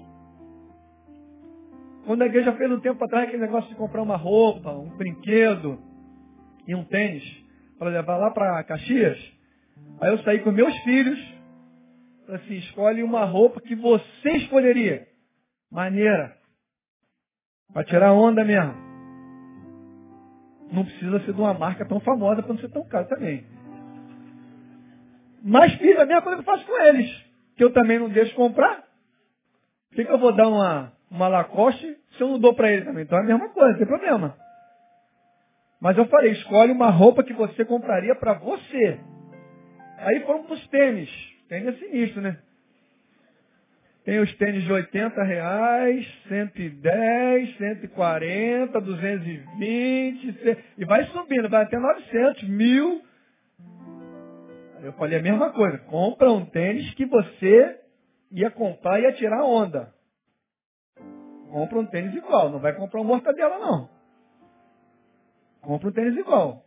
[2.07, 5.79] Quando a igreja fez um tempo atrás aquele negócio de comprar uma roupa, um brinquedo
[6.67, 7.23] e um tênis
[7.79, 9.19] para levar lá para Caxias,
[10.01, 11.19] aí eu saí com meus filhos,
[12.29, 15.07] assim, escolhe uma roupa que você escolheria.
[15.71, 16.37] Maneira.
[17.73, 18.75] Para tirar onda mesmo.
[20.73, 23.45] Não precisa ser de uma marca tão famosa para não ser tão caro também.
[25.43, 27.24] Mas fiz a mesma coisa que eu faço com eles.
[27.57, 28.85] Que eu também não deixo comprar.
[29.91, 32.85] Por que, que eu vou dar uma, uma Lacoste se eu não dou para ele
[32.85, 33.05] também?
[33.05, 34.37] Então é a mesma coisa, não tem problema.
[35.81, 38.99] Mas eu falei, escolhe uma roupa que você compraria para você.
[39.99, 41.11] Aí foram para os tênis.
[41.49, 42.39] Tênis é sinistro, né?
[44.05, 52.43] Tem os tênis de 80 reais, 110, 140, 220, e vai subindo, vai até 900,
[52.49, 53.03] mil.
[54.85, 57.81] Eu falei a mesma coisa, compra um tênis que você
[58.31, 59.93] ia comprar e ia tirar onda.
[61.51, 63.89] Compra um tênis igual, não vai comprar um mortadela não.
[65.63, 66.65] Compra um tênis igual.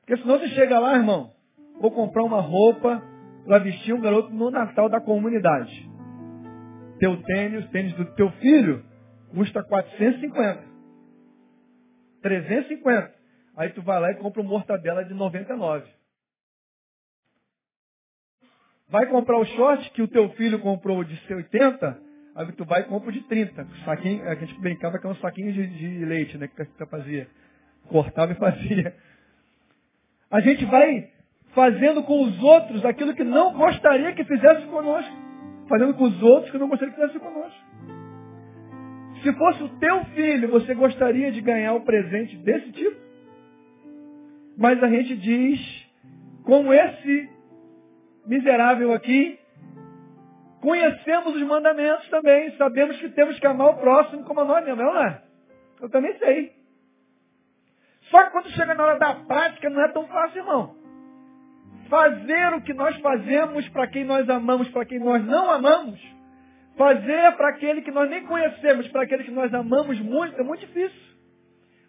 [0.00, 1.32] Porque senão você chega lá, irmão,
[1.80, 3.02] vou comprar uma roupa
[3.44, 5.88] para vestir um garoto no Natal da comunidade
[6.98, 8.84] teu tênis, tênis do teu filho,
[9.34, 10.62] custa 450.
[12.22, 13.14] 350.
[13.56, 15.97] Aí tu vai lá e compra uma mortadela de 99.
[18.90, 21.98] Vai comprar o short que o teu filho comprou de 80,
[22.34, 23.66] aí tu vai e compra de 30.
[23.84, 26.48] Saquinho, a gente brincava que é um saquinho de, de leite, né?
[26.48, 27.28] Que você fazia.
[27.88, 28.94] Cortava e fazia.
[30.30, 31.10] A gente vai
[31.54, 35.28] fazendo com os outros aquilo que não gostaria que fizesse conosco
[35.68, 37.60] fazendo com os outros que não gostaria que fizesse conosco.
[39.22, 42.96] Se fosse o teu filho, você gostaria de ganhar um presente desse tipo?
[44.56, 45.86] Mas a gente diz,
[46.44, 47.28] como esse
[48.28, 49.38] miserável aqui,
[50.60, 54.84] conhecemos os mandamentos também, sabemos que temos que amar o próximo como a nós mesmos,
[54.84, 55.22] não é?
[55.80, 56.52] Eu também sei.
[58.10, 60.78] Só que quando chega na hora da prática, não é tão fácil, irmão
[61.88, 65.98] fazer o que nós fazemos para quem nós amamos, para quem nós não amamos,
[66.76, 70.60] fazer para aquele que nós nem conhecemos, para aquele que nós amamos muito, é muito
[70.60, 71.08] difícil.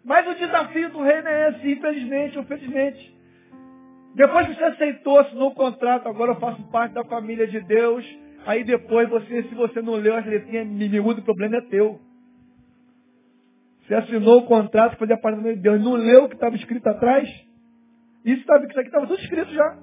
[0.04, 3.19] Mas o desafio do reino é esse, infelizmente ou felizmente.
[4.14, 8.04] Depois que você aceitou, assinou o contrato, agora eu faço parte da família de Deus,
[8.44, 12.00] aí depois você, se você não leu as letrinhas miúdas, o problema é teu.
[13.82, 16.56] Você assinou o contrato, fazia parte da família de Deus, não leu o que estava
[16.56, 17.28] escrito atrás?
[18.24, 19.78] Isso, isso aqui estava tudo escrito já.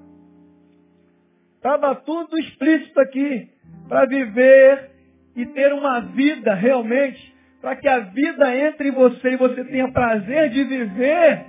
[1.55, 3.49] Estava tudo explícito aqui
[3.87, 4.91] para viver
[5.35, 9.91] e ter uma vida realmente, para que a vida entre em você e você tenha
[9.91, 11.45] prazer de viver,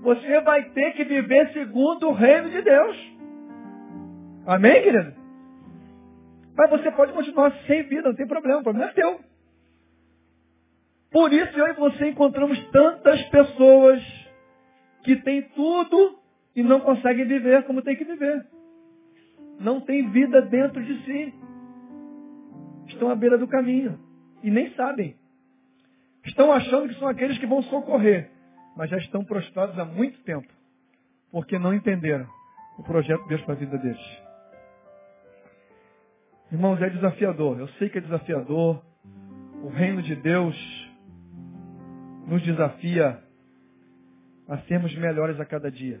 [0.00, 2.96] você vai ter que viver segundo o reino de Deus.
[4.46, 5.14] Amém, querido?
[6.56, 9.20] Mas você pode continuar sem vida, não tem problema, o problema é teu.
[11.10, 14.02] Por isso eu e você encontramos tantas pessoas
[15.04, 16.18] que têm tudo
[16.54, 18.44] e não conseguem viver como tem que viver
[19.58, 21.34] não têm vida dentro de si.
[22.86, 23.98] Estão à beira do caminho
[24.42, 25.16] e nem sabem.
[26.24, 28.30] Estão achando que são aqueles que vão socorrer,
[28.78, 30.46] mas já estão prostrados há muito tempo,
[31.32, 32.28] porque não entenderam
[32.78, 34.22] o projeto de Deus para a vida deles.
[36.52, 37.58] Irmãos, é desafiador.
[37.58, 38.80] Eu sei que é desafiador.
[39.64, 40.56] O reino de Deus
[42.28, 43.20] nos desafia
[44.46, 46.00] a sermos melhores a cada dia.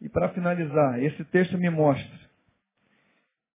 [0.00, 2.20] E para finalizar, esse texto me mostra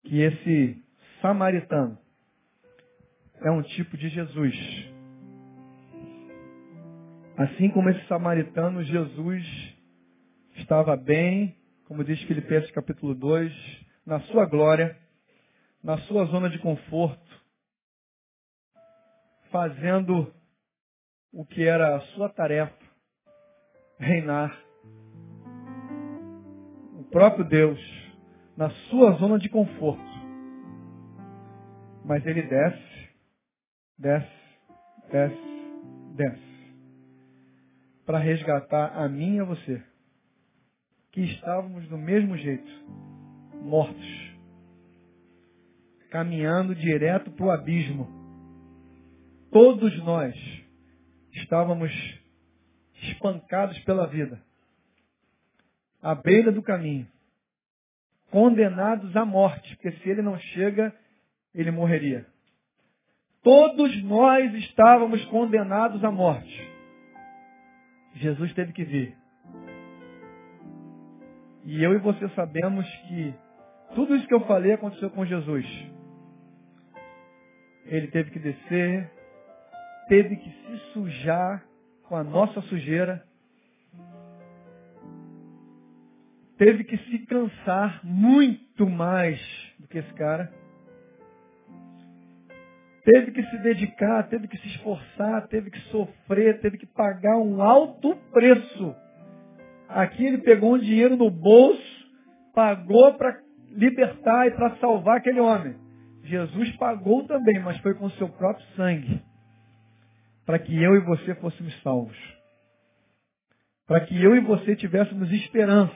[0.03, 0.83] que esse
[1.21, 1.97] samaritano
[3.41, 4.98] é um tipo de Jesus.
[7.39, 9.73] Assim como esse samaritano, Jesus
[10.57, 13.53] estava bem, como diz Filipenses capítulo 2,
[14.05, 14.93] na sua glória,
[15.81, 17.41] na sua zona de conforto,
[19.49, 20.33] fazendo
[21.31, 22.75] o que era a sua tarefa,
[23.97, 24.69] reinar
[27.09, 27.79] próprio Deus
[28.57, 30.03] na sua zona de conforto.
[32.03, 33.09] Mas ele desce,
[33.97, 34.27] desce,
[35.09, 35.37] desce,
[36.15, 36.48] desce.
[38.09, 39.83] Para resgatar a mim e a você.
[41.11, 42.67] Que estávamos do mesmo jeito,
[43.61, 44.31] mortos.
[46.09, 48.07] Caminhando direto para o abismo.
[49.51, 50.35] Todos nós
[51.33, 51.91] estávamos
[52.95, 54.41] espancados pela vida
[56.01, 57.07] à beira do caminho,
[58.31, 60.91] condenados à morte, porque se ele não chega,
[61.53, 62.25] ele morreria.
[63.43, 66.68] Todos nós estávamos condenados à morte.
[68.15, 69.17] Jesus teve que vir.
[71.65, 73.33] E eu e você sabemos que
[73.95, 75.65] tudo isso que eu falei aconteceu com Jesus.
[77.85, 79.11] ele teve que descer,
[80.07, 81.65] teve que se sujar
[82.03, 83.23] com a nossa sujeira,
[86.57, 89.39] teve que se cansar muito mais
[89.79, 90.53] do que esse cara,
[93.03, 97.61] teve que se dedicar, teve que se esforçar, teve que sofrer, teve que pagar um
[97.61, 98.95] alto preço.
[99.87, 102.07] Aqui ele pegou um dinheiro no bolso,
[102.53, 103.39] pagou para
[103.71, 105.75] libertar e para salvar aquele homem.
[106.23, 109.21] Jesus pagou também, mas foi com o seu próprio sangue.
[110.45, 112.17] Para que eu e você fôssemos salvos.
[113.87, 115.95] Para que eu e você tivéssemos esperança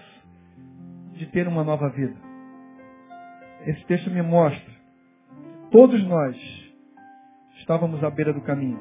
[1.14, 2.16] de ter uma nova vida.
[3.66, 4.74] Esse texto me mostra.
[5.72, 6.63] Todos nós
[7.64, 8.80] estávamos à beira do caminho.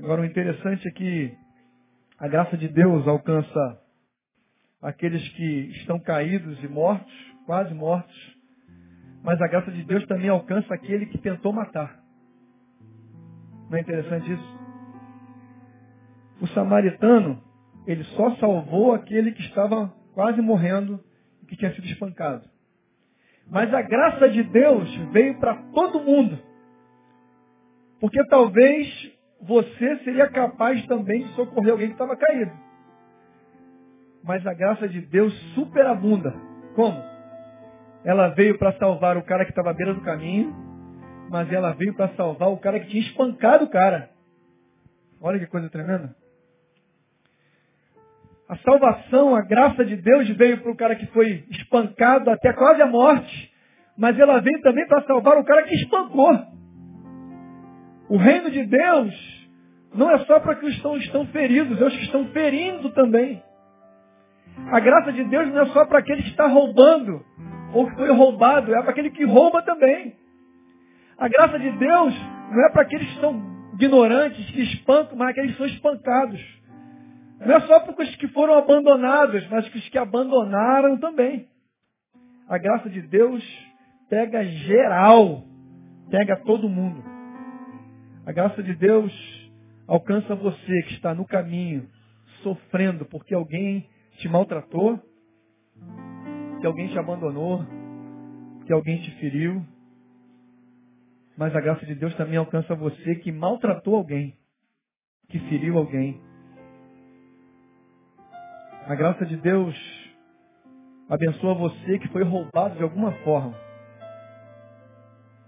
[0.00, 1.32] Agora o interessante é que
[2.18, 3.80] a graça de Deus alcança
[4.82, 7.12] aqueles que estão caídos e mortos,
[7.46, 8.36] quase mortos,
[9.22, 12.02] mas a graça de Deus também alcança aquele que tentou matar.
[13.70, 14.58] Não é interessante isso?
[16.40, 17.42] O samaritano,
[17.86, 21.02] ele só salvou aquele que estava quase morrendo
[21.42, 22.44] e que tinha sido espancado.
[23.48, 26.53] Mas a graça de Deus veio para todo mundo.
[28.00, 32.52] Porque talvez você seria capaz também de socorrer alguém que estava caído.
[34.22, 36.34] Mas a graça de Deus superabunda.
[36.74, 37.02] Como?
[38.04, 40.54] Ela veio para salvar o cara que estava à beira do caminho,
[41.30, 44.10] mas ela veio para salvar o cara que tinha espancado o cara.
[45.20, 46.14] Olha que coisa tremenda.
[48.48, 52.82] A salvação, a graça de Deus veio para o cara que foi espancado até quase
[52.82, 53.52] a morte,
[53.96, 56.54] mas ela veio também para salvar o cara que espancou.
[58.08, 59.44] O reino de Deus
[59.94, 62.90] não é só para que os que estão, estão feridos, é os que estão ferindo
[62.90, 63.42] também.
[64.70, 67.24] A graça de Deus não é só para aquele que está roubando,
[67.72, 70.16] ou que foi roubado, é para aquele que rouba também.
[71.18, 72.14] A graça de Deus
[72.50, 73.42] não é para aqueles que são
[73.74, 76.40] ignorantes, que espancam, mas aqueles que são espancados.
[77.40, 81.48] Não é só para os que foram abandonados, mas para os que abandonaram também.
[82.48, 83.42] A graça de Deus
[84.08, 85.42] pega geral,
[86.10, 87.13] pega todo mundo.
[88.26, 89.12] A graça de Deus
[89.86, 91.86] alcança você que está no caminho,
[92.42, 94.98] sofrendo porque alguém te maltratou,
[96.58, 97.62] que alguém te abandonou,
[98.64, 99.62] que alguém te feriu.
[101.36, 104.34] Mas a graça de Deus também alcança você que maltratou alguém,
[105.28, 106.18] que feriu alguém.
[108.86, 109.74] A graça de Deus
[111.10, 113.63] abençoa você que foi roubado de alguma forma.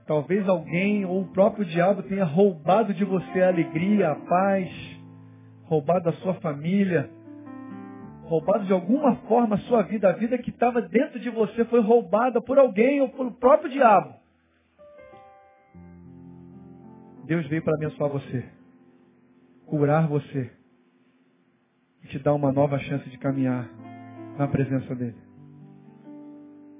[0.07, 4.71] Talvez alguém ou o próprio diabo tenha roubado de você a alegria, a paz,
[5.65, 7.11] roubado a sua família,
[8.23, 11.81] roubado de alguma forma a sua vida, a vida que estava dentro de você foi
[11.81, 14.15] roubada por alguém ou pelo próprio diabo.
[17.25, 18.45] Deus veio para abençoar você,
[19.67, 20.53] curar você
[22.05, 23.69] e te dar uma nova chance de caminhar
[24.39, 25.17] na presença dele.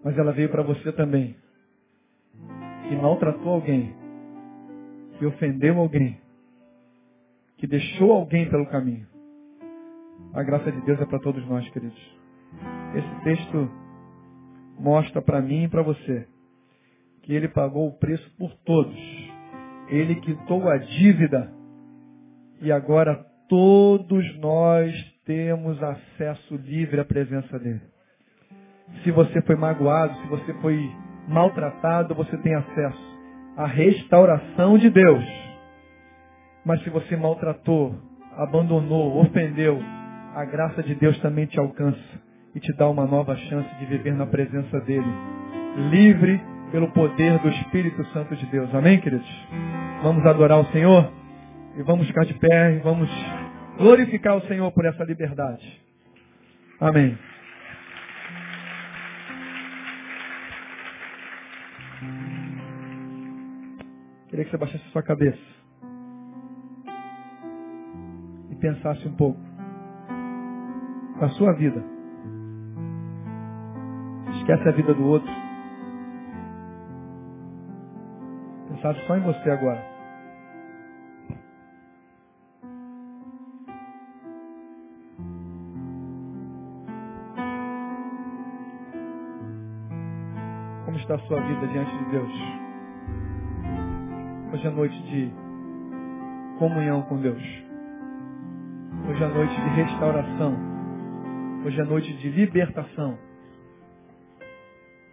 [0.05, 1.35] Mas ela veio para você também,
[2.89, 3.95] que maltratou alguém,
[5.19, 6.21] que ofendeu alguém,
[7.59, 9.07] que deixou alguém pelo caminho.
[10.33, 12.17] A graça de Deus é para todos nós, queridos.
[12.95, 13.71] Esse texto
[14.79, 16.27] mostra para mim e para você
[17.23, 18.97] que ele pagou o preço por todos.
[19.89, 21.53] Ele quitou a dívida
[22.63, 23.17] e agora
[23.49, 24.93] todos nós
[25.25, 27.83] temos acesso livre à presença dele.
[29.03, 30.89] Se você foi magoado, se você foi
[31.29, 33.17] maltratado, você tem acesso
[33.57, 35.25] à restauração de Deus.
[36.65, 37.95] Mas se você maltratou,
[38.37, 39.81] abandonou, ofendeu,
[40.35, 41.99] a graça de Deus também te alcança
[42.55, 45.07] e te dá uma nova chance de viver na presença dEle,
[45.91, 48.75] livre pelo poder do Espírito Santo de Deus.
[48.75, 49.29] Amém, queridos?
[50.03, 51.11] Vamos adorar o Senhor
[51.77, 53.09] e vamos ficar de pé e vamos
[53.79, 55.81] glorificar o Senhor por essa liberdade.
[56.81, 57.17] Amém.
[64.29, 65.39] Queria que você baixasse sua cabeça
[68.51, 69.41] e pensasse um pouco
[71.21, 71.83] a sua vida.
[74.39, 75.31] Esquece a vida do outro.
[78.69, 79.97] Pensar só em você agora.
[90.85, 92.66] Como está a sua vida diante de Deus?
[94.57, 95.31] Hoje é noite de
[96.59, 97.43] comunhão com Deus.
[99.07, 100.57] Hoje é noite de restauração.
[101.63, 103.19] Hoje é noite de libertação.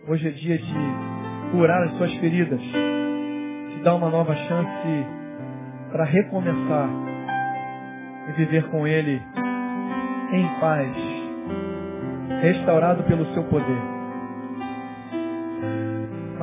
[0.07, 0.73] Hoje é dia de
[1.51, 5.05] curar as suas feridas, de dá uma nova chance
[5.91, 6.89] para recomeçar
[8.29, 9.21] e viver com Ele
[10.31, 10.95] em paz,
[12.41, 13.92] restaurado pelo seu poder.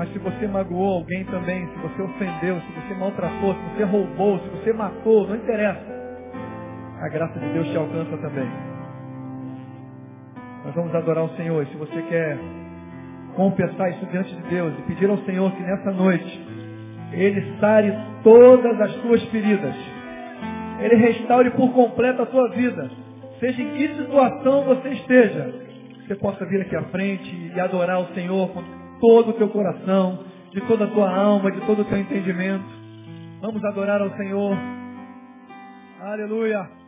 [0.00, 4.38] Mas se você magoou alguém também, se você ofendeu, se você maltratou, se você roubou,
[4.38, 5.84] se você matou, não interessa.
[7.02, 8.48] A graça de Deus te alcança também.
[10.64, 11.62] Nós vamos adorar o Senhor.
[11.62, 12.38] E se você quer
[13.36, 16.46] confessar isso diante de Deus e pedir ao Senhor que nessa noite
[17.12, 17.92] Ele sare
[18.22, 19.74] todas as tuas feridas.
[20.80, 22.90] Ele restaure por completo a tua vida.
[23.38, 25.54] Seja em que situação você esteja.
[26.06, 30.20] Você possa vir aqui à frente e adorar o Senhor com todo o teu coração,
[30.52, 32.64] de toda a tua alma, de todo o teu entendimento.
[33.40, 34.56] Vamos adorar ao Senhor.
[36.00, 36.79] Aleluia.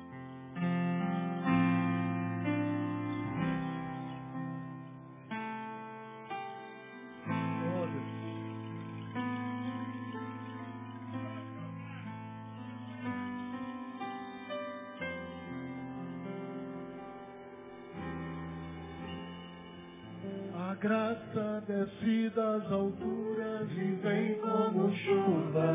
[21.73, 25.73] Desce das alturas e vem como chuva,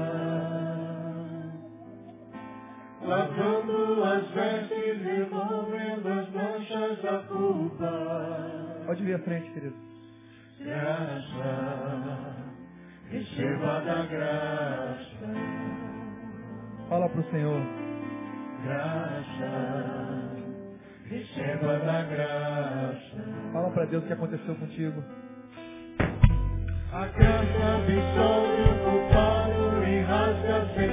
[3.02, 8.84] lavando as vestes, removendo as manchas da culpa.
[8.86, 9.76] Pode vir à frente, querido.
[10.60, 12.36] Graça,
[13.10, 15.34] receba da graça.
[16.90, 17.62] Fala para o Senhor.
[18.64, 20.38] Graça
[21.10, 23.52] receba da graça.
[23.54, 25.04] Fala para Deus o que aconteceu contigo.
[26.98, 30.90] A canção de sol de e rasga sem